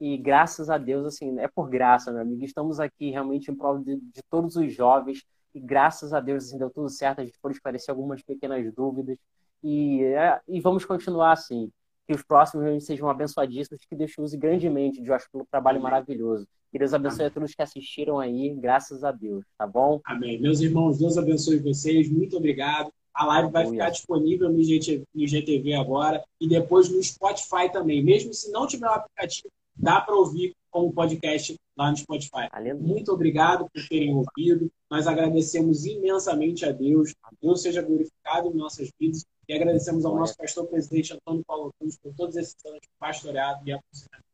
[0.00, 2.44] E graças a Deus, assim, é por graça, meu amigo.
[2.44, 5.24] Estamos aqui realmente em prol de, de todos os jovens.
[5.54, 7.20] E graças a Deus, assim, deu tudo certo.
[7.20, 9.16] A gente pôde esclarecer algumas pequenas dúvidas.
[9.62, 11.70] E, é, e vamos continuar assim
[12.06, 15.90] que os próximos sejam abençoadíssimos, que Deus te use grandemente, Josh, pelo trabalho Amém.
[15.90, 16.46] maravilhoso.
[16.70, 17.28] Que Deus abençoe Amém.
[17.28, 20.00] a todos que assistiram aí, graças a Deus, tá bom?
[20.04, 20.40] Amém.
[20.40, 22.92] Meus irmãos, Deus abençoe vocês, muito obrigado.
[23.14, 28.02] A live vai ficar disponível no IGTV agora e depois no Spotify também.
[28.02, 32.48] Mesmo se não tiver o aplicativo, dá para ouvir como podcast lá no Spotify.
[32.78, 34.70] Muito obrigado por terem ouvido.
[34.90, 37.14] Nós agradecemos imensamente a Deus.
[37.40, 39.24] Deus seja glorificado em nossas vidas.
[39.48, 43.60] E agradecemos ao nosso pastor presidente Antônio Paulo Cruz por todos esses anos de pastoreado
[43.66, 44.24] e aconselhamento.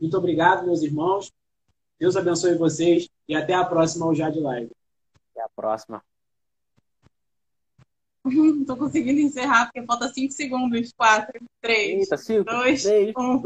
[0.00, 1.32] Muito obrigado, meus irmãos.
[1.98, 4.70] Deus abençoe vocês e até a próxima ao Jade Live.
[5.32, 6.02] Até a próxima.
[8.24, 10.92] Não estou conseguindo encerrar porque falta 5 segundos.
[10.92, 12.08] 4, 3,
[12.44, 12.86] 2,
[13.16, 13.38] 1.